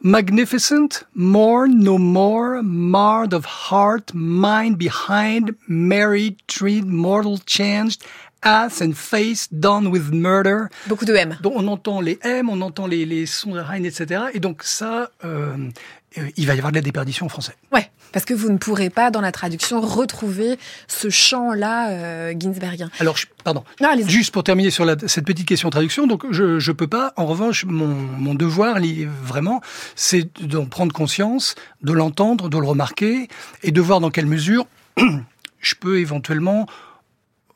[0.05, 8.03] Magnificent, more, no more, marred of heart, mind behind, married, treat, mortal, changed,
[8.43, 10.67] ass and face done with murder.
[10.87, 11.37] Beaucoup de M.
[11.41, 14.25] Donc on entend les M, on entend les, les sons de Reine, etc.
[14.35, 15.57] Et donc ça, euh,
[16.19, 17.55] euh, il va y avoir de la déperdition en français.
[17.73, 22.91] Ouais, parce que vous ne pourrez pas dans la traduction retrouver ce chant-là euh, ginsbergien.
[22.99, 23.65] Alors, pardon.
[24.07, 27.13] Juste pour terminer sur la, cette petite question de traduction, donc je ne peux pas.
[27.17, 28.79] En revanche, mon, mon devoir,
[29.23, 29.61] vraiment,
[29.95, 33.29] c'est d'en prendre conscience, de l'entendre, de le remarquer
[33.63, 34.67] et de voir dans quelle mesure
[35.61, 36.67] je peux éventuellement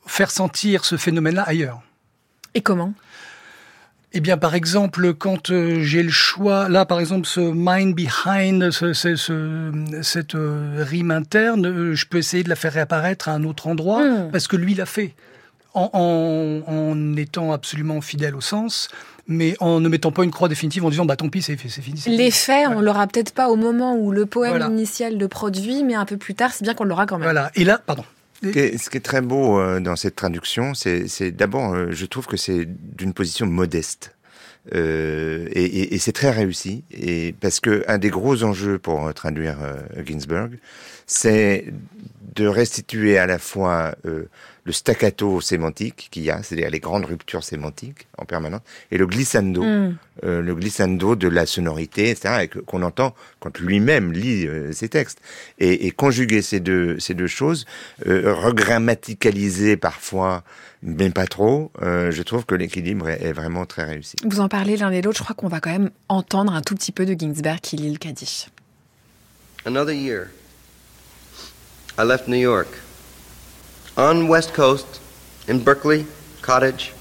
[0.07, 1.83] faire sentir ce phénomène-là ailleurs.
[2.55, 2.95] Et comment?
[4.13, 8.71] Eh bien, par exemple, quand euh, j'ai le choix, là, par exemple, ce mind behind,
[8.71, 8.95] ce,
[10.01, 13.67] cette euh, rime interne, euh, je peux essayer de la faire réapparaître à un autre
[13.67, 14.31] endroit, hmm.
[14.31, 15.15] parce que lui l'a fait,
[15.75, 18.89] en, en, étant absolument fidèle au sens,
[19.29, 22.01] mais en ne mettant pas une croix définitive en disant bah tant pis c'est fini.
[22.07, 25.95] Les faits, on l'aura peut-être pas au moment où le poème initial le produit, mais
[25.95, 27.25] un peu plus tard, c'est bien qu'on l'aura quand même.
[27.25, 27.51] Voilà.
[27.55, 28.05] Et là, pardon.
[28.43, 32.37] Ce qui, est, très beau euh, dans cette traduction, c'est d'abord, euh, je trouve que
[32.37, 34.13] c'est d'une position modeste.
[34.75, 39.15] Euh, et, et, et c'est très réussi, et parce que un des gros enjeux pour
[39.15, 40.59] traduire euh, Ginsberg,
[41.07, 41.67] c'est
[42.35, 43.95] de restituer à la fois
[44.67, 49.07] le staccato sémantique qu'il y a, c'est-à-dire les grandes ruptures sémantiques en permanence, et le
[49.07, 49.97] glissando, mm.
[50.25, 55.21] euh, le glissando de la sonorité, etc., qu'on entend quand lui-même lit euh, ses textes.
[55.59, 57.65] Et, et, conjuguer ces deux, ces deux choses,
[58.07, 60.43] euh, regrammaticaliser parfois,
[60.83, 64.17] mais pas trop, euh, je trouve que l'équilibre est, est, vraiment très réussi.
[64.25, 66.75] Vous en parlez l'un et l'autre, je crois qu'on va quand même entendre un tout
[66.75, 68.49] petit peu de Ginsberg qui lit le Kaddish.
[69.65, 70.31] Another year.
[71.99, 72.69] I left New York.
[73.97, 75.01] On West Coast,
[75.49, 76.07] in Berkeley
[76.43, 76.93] Cottage,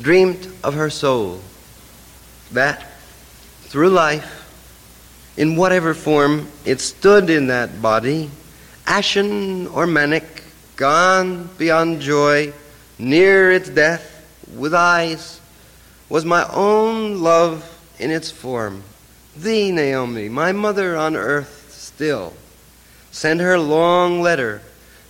[0.00, 1.40] dreamed of her soul,
[2.50, 2.90] that
[3.62, 4.40] through life,
[5.36, 8.30] in whatever form it stood in that body,
[8.86, 10.42] ashen or manic,
[10.76, 12.52] gone beyond joy,
[12.98, 14.08] near its death,
[14.56, 15.40] with eyes,
[16.08, 18.82] was my own love in its form.
[19.36, 22.34] Thee, Naomi, my mother on earth still,
[23.12, 24.62] send her long letter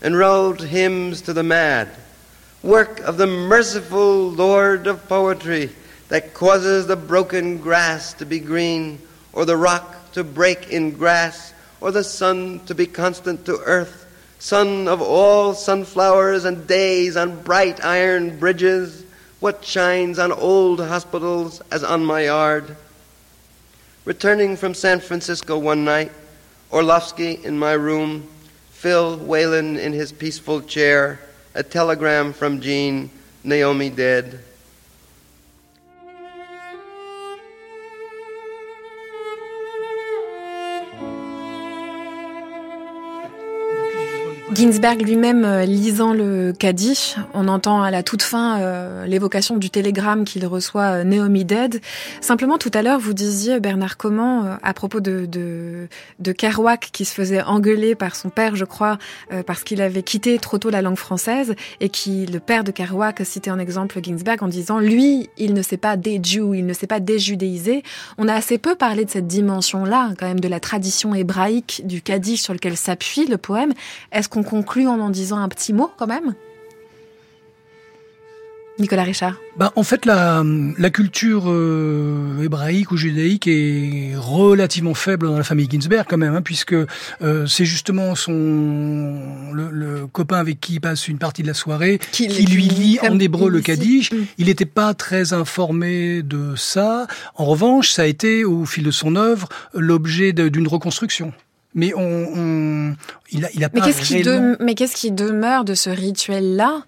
[0.03, 1.88] and wrote hymns to the mad.
[2.62, 5.70] Work of the merciful Lord of poetry
[6.09, 8.98] that causes the broken grass to be green,
[9.32, 14.07] or the rock to break in grass, or the sun to be constant to earth,
[14.38, 19.05] sun of all sunflowers and days on bright iron bridges,
[19.40, 22.76] what shines on old hospitals as on my yard.
[24.05, 26.12] Returning from San Francisco one night,
[26.72, 28.28] Orlovsky in my room,
[28.83, 31.20] Phil Whalen in his peaceful chair,
[31.55, 33.11] a telegram from Jean,
[33.45, 34.41] Naomi dead.
[44.55, 49.70] Ginsberg lui-même euh, lisant le Kaddish, on entend à la toute fin euh, l'évocation du
[49.70, 51.80] télégramme qu'il reçoit euh, Naomi Dead.
[52.20, 55.88] Simplement tout à l'heure, vous disiez Bernard Comment à propos de, de,
[56.18, 58.98] de Kerouac qui se faisait engueuler par son père, je crois,
[59.46, 63.20] parce qu'il avait quitté trop tôt la langue française et qui le père de Kerouac
[63.24, 66.72] citait en exemple Ginsberg en disant lui, il ne sait pas des Jews, il ne
[66.72, 67.82] sait pas déjudéiser.
[68.18, 72.03] On a assez peu parlé de cette dimension-là, quand même, de la tradition hébraïque du
[72.03, 73.72] Kaddish sur lequel s'appuie le poème.
[74.11, 76.34] Est-ce qu'on conclut en en disant un petit mot quand même
[78.78, 80.43] Nicolas Richard bah, En fait, la,
[80.78, 86.34] la culture euh, hébraïque ou judaïque est relativement faible dans la famille Ginsberg quand même,
[86.34, 91.49] hein, puisque euh, c'est justement son le, copain avec qui il passe une partie de
[91.49, 94.12] la soirée qui, lui lit en hébreu le Kaddish.
[94.12, 94.16] Mm.
[94.38, 97.07] Il n'était pas très informé de ça.
[97.36, 101.32] En revanche, ça a été, au fil de son œuvre, l'objet d'une reconstruction
[101.75, 102.97] mais on, on,
[103.31, 104.23] il a, il a mais pas qu'est-ce qui
[104.61, 106.85] mais qu'est-ce qui demeure de ce rituel-là,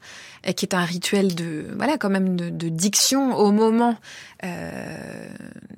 [0.57, 3.97] qui est un rituel de, voilà, quand même de, de diction au moment
[4.45, 5.29] euh,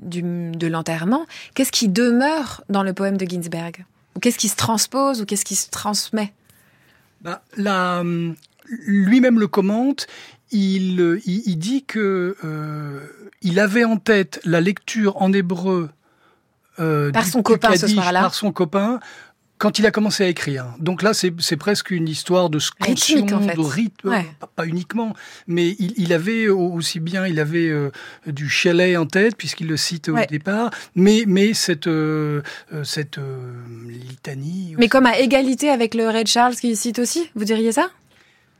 [0.02, 1.26] du, de l'enterrement.
[1.54, 3.84] Qu'est-ce qui demeure dans le poème de Ginsberg?
[4.16, 6.32] Ou qu'est-ce qui se transpose ou qu'est-ce qui se transmet?
[7.20, 7.42] Bah,
[8.86, 10.06] Lui-même le commente.
[10.52, 13.00] Il, il, il dit que euh,
[13.42, 15.90] il avait en tête la lecture en hébreu
[16.78, 18.20] euh, par son copain ce soir-là.
[18.20, 19.00] Par son copain
[19.58, 20.66] quand il a commencé à écrire.
[20.78, 24.22] Donc là, c'est presque une histoire de scansion, de rythme,
[24.54, 25.14] pas, uniquement,
[25.46, 27.90] mais il, il, avait aussi bien, il avait euh,
[28.26, 32.42] du chalet en tête, puisqu'il le cite au départ, mais, mais cette, euh,
[32.84, 33.18] cette
[33.88, 34.74] litanie...
[34.76, 37.88] Mais comme à égalité avec le Red Charles qu'il cite aussi, vous diriez ça?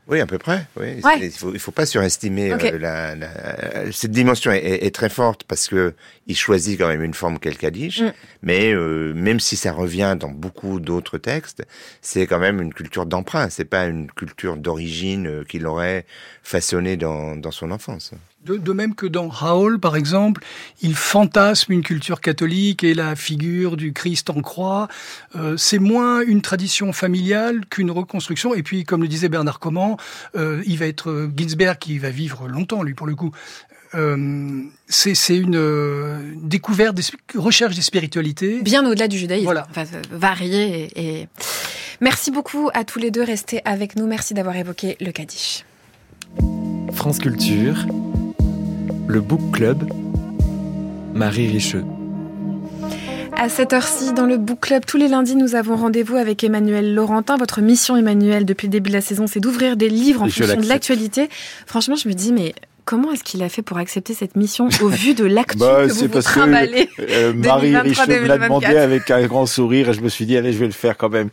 [0.09, 0.67] Oui, à peu près.
[0.77, 1.01] Oui.
[1.21, 5.43] Il faut, il faut pas surestimer euh, la, la, cette dimension est, est, très forte
[5.45, 5.95] parce que
[6.29, 8.13] il choisit quand même une forme qu'elle Kaddish, mm.
[8.43, 11.67] mais euh, même si ça revient dans beaucoup d'autres textes,
[12.03, 13.51] c'est quand même une culture d'emprunt.
[13.51, 16.07] C'est pas une culture d'origine euh, qu'il aurait
[16.43, 18.13] façonnée dans, dans son enfance.
[18.47, 20.43] De, même que dans Raoul, par exemple,
[20.81, 24.89] il fantasme une culture catholique et la figure du Christ en croix.
[25.35, 28.55] Euh, c'est moins une tradition familiale qu'une reconstruction.
[28.55, 29.97] Et puis, comme le disait Bernard Comment,
[30.37, 33.33] euh, il va être euh, Ginsberg qui va vivre longtemps, lui, pour le coup.
[34.89, 37.03] c'est une découverte, des,
[37.35, 38.61] recherche des spiritualités.
[38.63, 39.45] Bien au-delà du judaïsme.
[39.45, 39.67] Voilà.
[39.71, 40.91] Enfin, varié.
[40.95, 41.29] Et,
[42.01, 43.23] Merci beaucoup à tous les deux.
[43.23, 44.07] Restez avec nous.
[44.07, 45.65] Merci d'avoir évoqué le Kaddish.
[46.93, 47.87] France Culture
[49.09, 49.85] le Book Club,
[51.15, 51.85] Marie Richeux.
[53.37, 56.95] À cette heure-ci, dans le Book Club, tous les lundis, nous avons rendez-vous avec Emmanuel
[56.95, 57.37] Laurentin.
[57.37, 60.61] Votre mission, Emmanuel, depuis le début de la saison, c'est d'ouvrir des livres en fonction
[60.61, 61.29] de l'actualité.
[61.67, 62.55] Franchement, je me dis, mais
[62.87, 65.93] Comment est-ce qu'il a fait pour accepter cette mission au vu de l'actu bah, que
[65.93, 70.09] vous vous euh, Marie Richaud me l'a demandé avec un grand sourire et je me
[70.09, 71.30] suis dit allez je vais le faire quand même.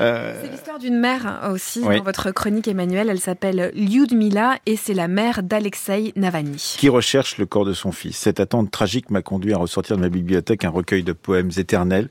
[0.00, 0.34] Euh...
[0.42, 3.08] C'est l'histoire d'une mère aussi dans votre chronique Emmanuel.
[3.10, 6.74] Elle s'appelle Lyudmila et c'est la mère d'Alexei Navalny.
[6.78, 8.16] Qui recherche le corps de son fils.
[8.16, 12.08] Cette attente tragique m'a conduit à ressortir de ma bibliothèque un recueil de poèmes éternels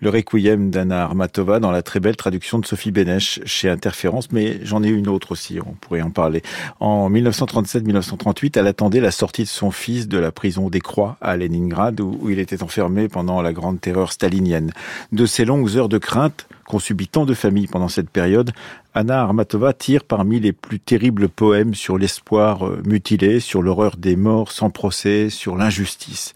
[0.00, 4.64] le Requiem d'Anna Armatova dans la très belle traduction de Sophie Bénèche chez Interférence, mais
[4.64, 6.42] j'en ai une autre aussi, on pourrait en parler.
[6.78, 11.36] En 1937-1938, elle attendait la sortie de son fils de la prison des Croix à
[11.36, 14.72] Leningrad, où il était enfermé pendant la grande terreur stalinienne.
[15.12, 18.52] De ces longues heures de crainte qu'ont subi tant de familles pendant cette période,
[18.94, 24.16] Anna Armatova tire parmi les plus terribles poèmes sur l'espoir euh, mutilé, sur l'horreur des
[24.16, 26.34] morts sans procès, sur l'injustice.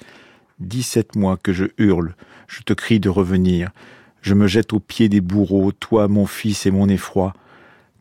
[0.59, 2.15] Dix-sept mois que je hurle,
[2.53, 3.71] je te crie de revenir.
[4.21, 7.33] Je me jette aux pieds des bourreaux, toi, mon fils et mon effroi.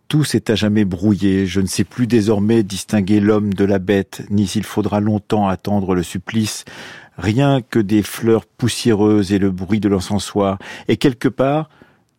[0.09, 4.23] Tout s'est à jamais brouillé, je ne sais plus désormais distinguer l'homme de la bête,
[4.29, 6.65] ni s'il faudra longtemps attendre le supplice,
[7.17, 11.69] rien que des fleurs poussiéreuses et le bruit de l'encensoir, et quelque part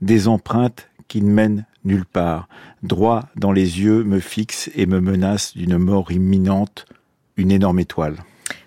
[0.01, 2.49] des empreintes qui ne mènent nulle part,
[2.83, 6.87] droit dans les yeux me fixent et me menacent d'une mort imminente,
[7.37, 8.17] une énorme étoile.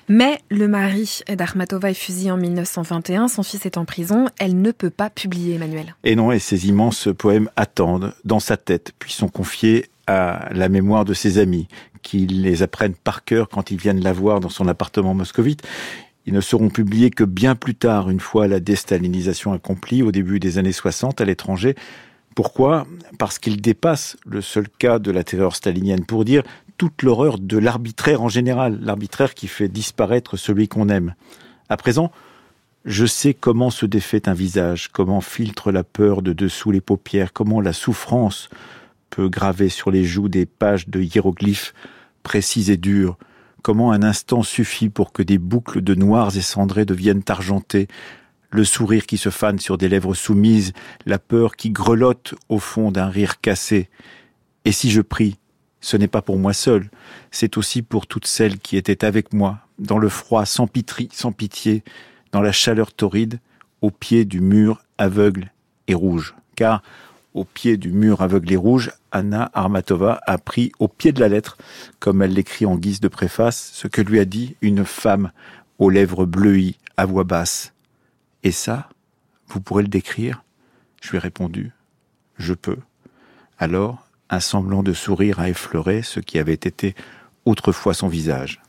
[0.07, 4.71] Mais le mari d'Armatova est fusillé en 1921, son fils est en prison, elle ne
[4.71, 5.95] peut pas publier Emmanuel.
[6.03, 10.69] Et non, et ces immenses poèmes attendent dans sa tête, puis sont confiés à la
[10.69, 11.67] mémoire de ses amis,
[12.03, 15.63] qui les apprennent par cœur quand ils viennent la voir dans son appartement moscovite.
[16.27, 20.39] Ils ne seront publiés que bien plus tard, une fois la déstalinisation accomplie, au début
[20.39, 21.75] des années 60 à l'étranger.
[22.35, 22.85] Pourquoi?
[23.17, 26.43] Parce qu'ils dépassent le seul cas de la terreur stalinienne pour dire
[26.78, 31.15] toute l'horreur de l'arbitraire en général, l'arbitraire qui fait disparaître celui qu'on aime.
[31.69, 32.11] À présent,
[32.86, 37.34] je sais comment se défait un visage, comment filtre la peur de dessous les paupières,
[37.34, 38.49] comment la souffrance
[39.09, 41.73] peut graver sur les joues des pages de hiéroglyphes
[42.21, 43.17] précis et durs,
[43.61, 47.88] comment un instant suffit pour que des boucles de noirs et cendrés deviennent argentées,
[48.51, 50.73] le sourire qui se fane sur des lèvres soumises,
[51.05, 53.89] la peur qui grelotte au fond d'un rire cassé.
[54.65, 55.38] Et si je prie,
[55.82, 56.89] ce n'est pas pour moi seul,
[57.32, 60.67] c'est aussi pour toutes celles qui étaient avec moi, dans le froid sans
[61.11, 61.84] sans pitié,
[62.32, 63.39] dans la chaleur torride,
[63.82, 65.51] au pied du mur aveugle
[65.88, 66.36] et rouge.
[66.55, 66.82] Car,
[67.34, 71.28] au pied du mur aveugle et rouge, Anna Armatova a pris au pied de la
[71.28, 71.57] lettre,
[71.99, 75.32] comme elle l'écrit en guise de préface, ce que lui a dit une femme
[75.78, 77.73] aux lèvres bleuies, à voix basse.
[78.43, 78.89] Et ça,
[79.47, 80.43] vous pourrez le décrire?
[81.01, 81.71] Je lui ai répondu,
[82.38, 82.78] je peux.
[83.59, 86.95] Alors, un semblant de sourire a effleuré ce qui avait été
[87.45, 88.61] autrefois son visage.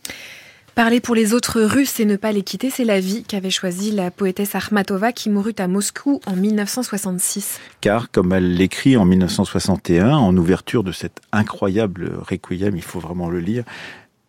[0.76, 3.92] Parler pour les autres Russes et ne pas les quitter, c'est la vie qu'avait choisie
[3.92, 7.58] la poétesse Armatova qui mourut à Moscou en 1966.
[7.80, 13.30] Car, comme elle l'écrit en 1961, en ouverture de cet incroyable requiem, il faut vraiment
[13.30, 13.64] le lire,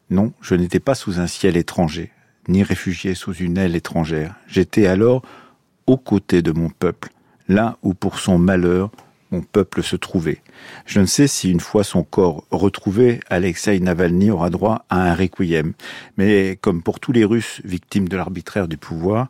[0.10, 2.14] non, je n'étais pas sous un ciel étranger,
[2.48, 4.36] ni réfugié sous une aile étrangère.
[4.48, 5.24] J'étais alors
[5.86, 7.10] aux côtés de mon peuple,
[7.50, 8.90] là où pour son malheur
[9.32, 10.42] mon peuple se trouvait.
[10.86, 15.16] Je ne sais si une fois son corps retrouvé, Alexei Navalny aura droit à un
[15.16, 15.74] requiem.
[16.18, 19.28] Mais comme pour tous les Russes victimes de l'arbitraire du pouvoir,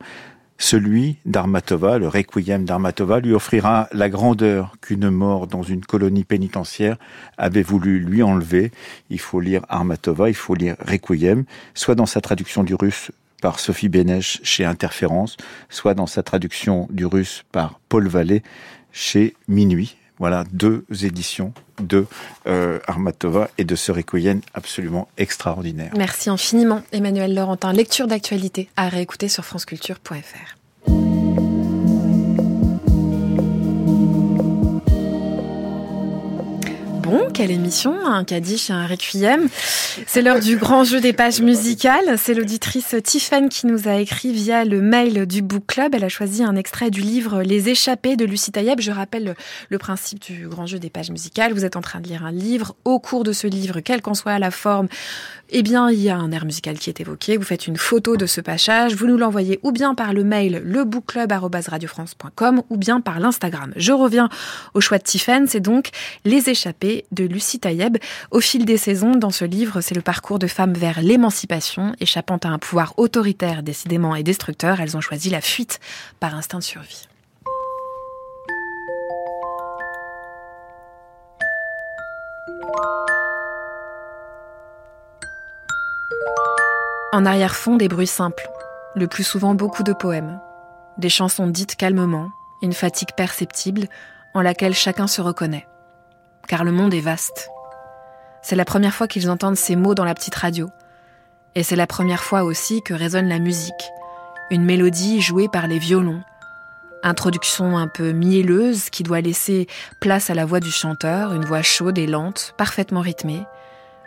[0.60, 6.98] celui d'Armatova, le requiem d'Armatova, lui offrira la grandeur qu'une mort dans une colonie pénitentiaire
[7.38, 8.72] avait voulu lui enlever.
[9.10, 11.45] Il faut lire Armatova, il faut lire requiem,
[11.76, 15.38] soit dans sa traduction du russe par Sophie Bénèche chez Interférence,
[15.70, 18.41] soit dans sa traduction du russe par Paul Vallée
[18.98, 19.95] chez Minuit.
[20.18, 22.08] Voilà deux éditions de
[22.48, 25.91] euh, Armatova et de ce requiem absolument extraordinaire.
[25.95, 27.72] Merci infiniment Emmanuel Laurentin.
[27.72, 30.57] Lecture d'actualité à réécouter sur franceculture.fr.
[37.08, 39.47] bon, quelle émission, un Kaddish et un Requiem.
[40.05, 42.18] C'est l'heure du grand jeu des pages musicales.
[42.18, 45.95] C'est l'auditrice Tiffany qui nous a écrit via le mail du Book Club.
[45.95, 48.82] Elle a choisi un extrait du livre Les Échappés de Lucie Taïeb.
[48.82, 49.36] Je rappelle
[49.70, 51.53] le principe du grand jeu des pages musicales.
[51.53, 52.76] Vous êtes en train de lire un livre.
[52.84, 54.89] Au cours de ce livre, quelle qu'en soit la forme,
[55.49, 57.38] eh bien, il y a un air musical qui est évoqué.
[57.38, 58.95] Vous faites une photo de ce passage.
[58.95, 63.72] Vous nous l'envoyez ou bien par le mail lebookclub.radiofrance.com ou bien par l'Instagram.
[63.78, 64.28] Je reviens
[64.74, 65.47] au choix de Tiffany.
[65.47, 65.91] C'est donc
[66.26, 67.98] Les Échappés de Lucie Taïeb.
[68.32, 71.93] Au fil des saisons, dans ce livre, c'est le parcours de femmes vers l'émancipation.
[72.00, 75.80] Échappant à un pouvoir autoritaire décidément et destructeur, elles ont choisi la fuite
[76.20, 77.08] par instinct de survie.
[87.14, 88.48] En arrière-fond, des bruits simples,
[88.95, 90.39] le plus souvent beaucoup de poèmes,
[90.98, 92.30] des chansons dites calmement,
[92.62, 93.88] une fatigue perceptible
[94.34, 95.68] en laquelle chacun se reconnaît
[96.48, 97.50] car le monde est vaste.
[98.41, 100.70] C'est la première fois qu'ils entendent ces mots dans la petite radio.
[101.56, 103.91] Et c'est la première fois aussi que résonne la musique,
[104.52, 106.22] une mélodie jouée par les violons.
[107.04, 109.68] Introduction un peu mielleuse qui doit laisser
[110.00, 113.43] place à la voix du chanteur, une voix chaude et lente, parfaitement rythmée,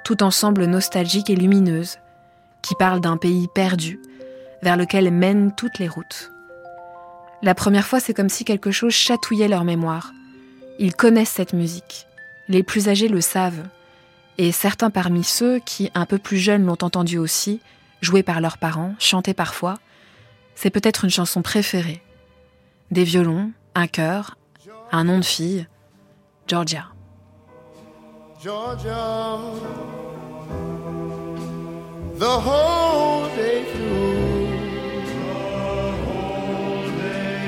[0.05, 1.99] tout ensemble nostalgique et lumineuse,
[2.63, 4.01] qui parle d'un pays perdu,
[4.63, 6.33] vers lequel mènent toutes les routes.
[7.43, 10.13] La première fois, c'est comme si quelque chose chatouillait leur mémoire.
[10.79, 12.07] Ils connaissent cette musique.
[12.51, 13.69] Les plus âgés le savent,
[14.37, 17.61] et certains parmi ceux qui, un peu plus jeunes, l'ont entendu aussi,
[18.01, 19.79] joué par leurs parents, chanté parfois,
[20.57, 22.03] c'est peut-être une chanson préférée.
[22.91, 24.37] Des violons, un chœur,
[24.91, 25.69] un nom de fille,
[26.49, 26.87] Georgia.
[28.43, 29.39] Georgia,
[32.19, 34.09] the whole day through,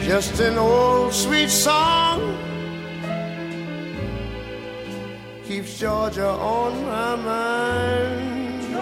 [0.06, 2.11] just an old sweet song.
[5.52, 8.74] Keeps Georgia on my mind.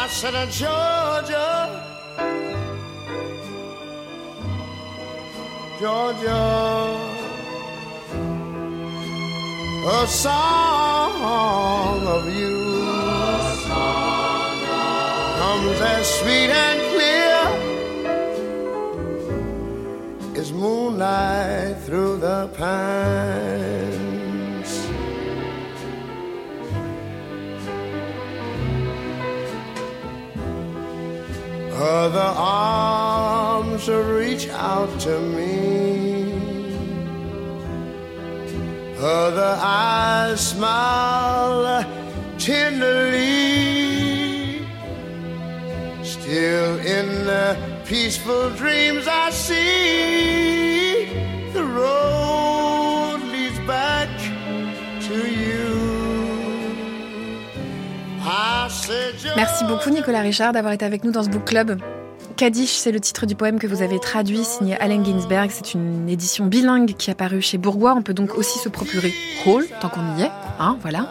[0.00, 1.84] I said, uh, Georgia,
[5.78, 6.46] Georgia,
[9.90, 12.58] a song of you
[13.68, 16.87] song of comes as sweet and
[22.58, 23.88] pines.
[31.72, 35.54] Other arms reach out to me.
[38.98, 41.84] Other eyes smile
[42.38, 43.38] tenderly.
[46.02, 47.56] Still in the
[47.86, 50.67] peaceful dreams I see.
[59.36, 61.78] Merci beaucoup Nicolas Richard d'avoir été avec nous dans ce book club.
[62.36, 65.50] Kaddish, c'est le titre du poème que vous avez traduit, signé Allen Ginsberg.
[65.52, 67.94] C'est une édition bilingue qui a paru chez Bourgois.
[67.96, 69.12] On peut donc aussi se procurer
[69.44, 70.30] Hall, tant qu'on y est.
[70.60, 71.08] Hein, voilà.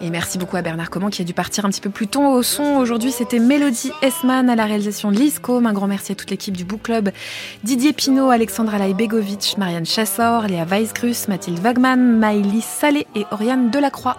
[0.00, 2.22] Et merci beaucoup à Bernard Comment qui a dû partir un petit peu plus tôt
[2.22, 2.76] au son.
[2.76, 5.66] Aujourd'hui, c'était Mélodie Esman à la réalisation de Liscom.
[5.66, 7.10] Un grand merci à toute l'équipe du Book Club.
[7.64, 14.16] Didier Pinault, Alexandra Laibegovic, Marianne Chassor, Léa Weisgrus, Mathilde Wagman, Maïlis Salé et Oriane Delacroix.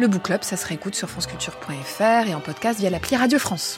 [0.00, 3.76] Le Book Club, ça se réécoute sur franceculture.fr et en podcast via l'appli Radio France.